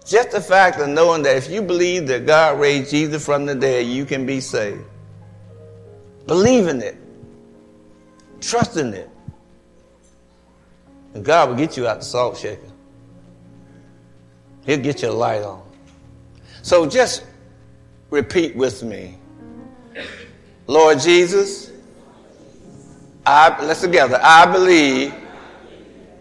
Just 0.06 0.32
the 0.32 0.42
fact 0.42 0.80
of 0.80 0.90
knowing 0.90 1.24
that 1.24 1.38
if 1.38 1.50
you 1.50 1.62
believe 1.62 2.08
that 2.08 2.26
God 2.26 2.60
raised 2.60 2.92
Jesus 2.92 3.24
from 3.24 3.46
the 3.46 3.56
dead, 3.56 3.86
you 3.86 4.06
can 4.06 4.26
be 4.26 4.42
saved. 4.42 4.84
Believe 6.28 6.68
in 6.68 6.82
it. 6.82 6.98
Trust 8.42 8.78
in 8.78 8.94
it. 8.94 9.10
And 11.14 11.26
God 11.26 11.50
will 11.50 11.56
get 11.56 11.78
you 11.78 11.88
out 11.88 12.00
the 12.00 12.06
salt 12.06 12.38
shaker. 12.38 12.62
He'll 14.66 14.80
get 14.80 15.02
your 15.02 15.12
light 15.12 15.42
on. 15.42 15.62
So 16.62 16.88
just 16.88 17.24
repeat 18.10 18.56
with 18.56 18.84
me. 18.84 19.18
Lord 20.68 21.00
Jesus, 21.00 21.72
I, 23.26 23.64
let's 23.64 23.82
together. 23.82 24.20
I 24.22 24.52
believe 24.52 25.14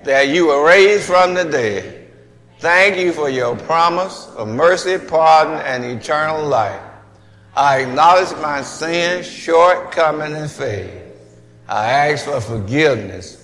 that 0.04 0.28
you 0.28 0.48
were 0.48 0.66
raised 0.66 1.04
from 1.04 1.34
the 1.34 1.44
dead. 1.44 2.10
Thank 2.58 2.98
you 2.98 3.12
for 3.12 3.30
your 3.30 3.56
promise 3.56 4.26
of 4.36 4.48
mercy, 4.48 4.98
pardon, 4.98 5.54
and 5.60 5.84
eternal 5.84 6.46
life. 6.46 6.80
I 7.56 7.80
acknowledge 7.80 8.30
my 8.40 8.62
sins, 8.62 9.26
shortcoming, 9.26 10.34
and 10.34 10.50
faith. 10.50 10.92
I 11.68 11.90
ask 11.90 12.24
for 12.24 12.40
forgiveness. 12.40 13.39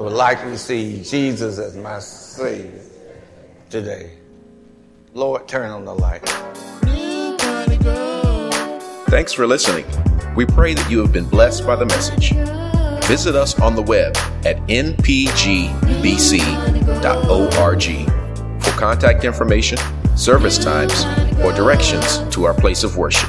I 0.00 0.02
would 0.02 0.14
like 0.14 0.40
to 0.40 0.46
receive 0.46 1.04
Jesus 1.04 1.58
as 1.58 1.76
my 1.76 1.98
Savior 1.98 2.80
today. 3.68 4.12
Lord, 5.12 5.46
turn 5.46 5.70
on 5.70 5.84
the 5.84 5.94
light. 5.94 6.26
Thanks 9.10 9.34
for 9.34 9.46
listening. 9.46 9.84
We 10.34 10.46
pray 10.46 10.72
that 10.72 10.90
you 10.90 11.00
have 11.00 11.12
been 11.12 11.28
blessed 11.28 11.66
by 11.66 11.76
the 11.76 11.84
message. 11.84 12.32
Visit 13.08 13.34
us 13.34 13.60
on 13.60 13.76
the 13.76 13.82
web 13.82 14.16
at 14.46 14.56
npgbc.org 14.68 14.94
for 18.62 18.70
contact 18.78 19.24
information, 19.24 19.78
service 20.16 20.56
times, 20.56 21.04
or 21.44 21.52
directions 21.52 22.20
to 22.34 22.44
our 22.44 22.54
place 22.54 22.84
of 22.84 22.96
worship. 22.96 23.28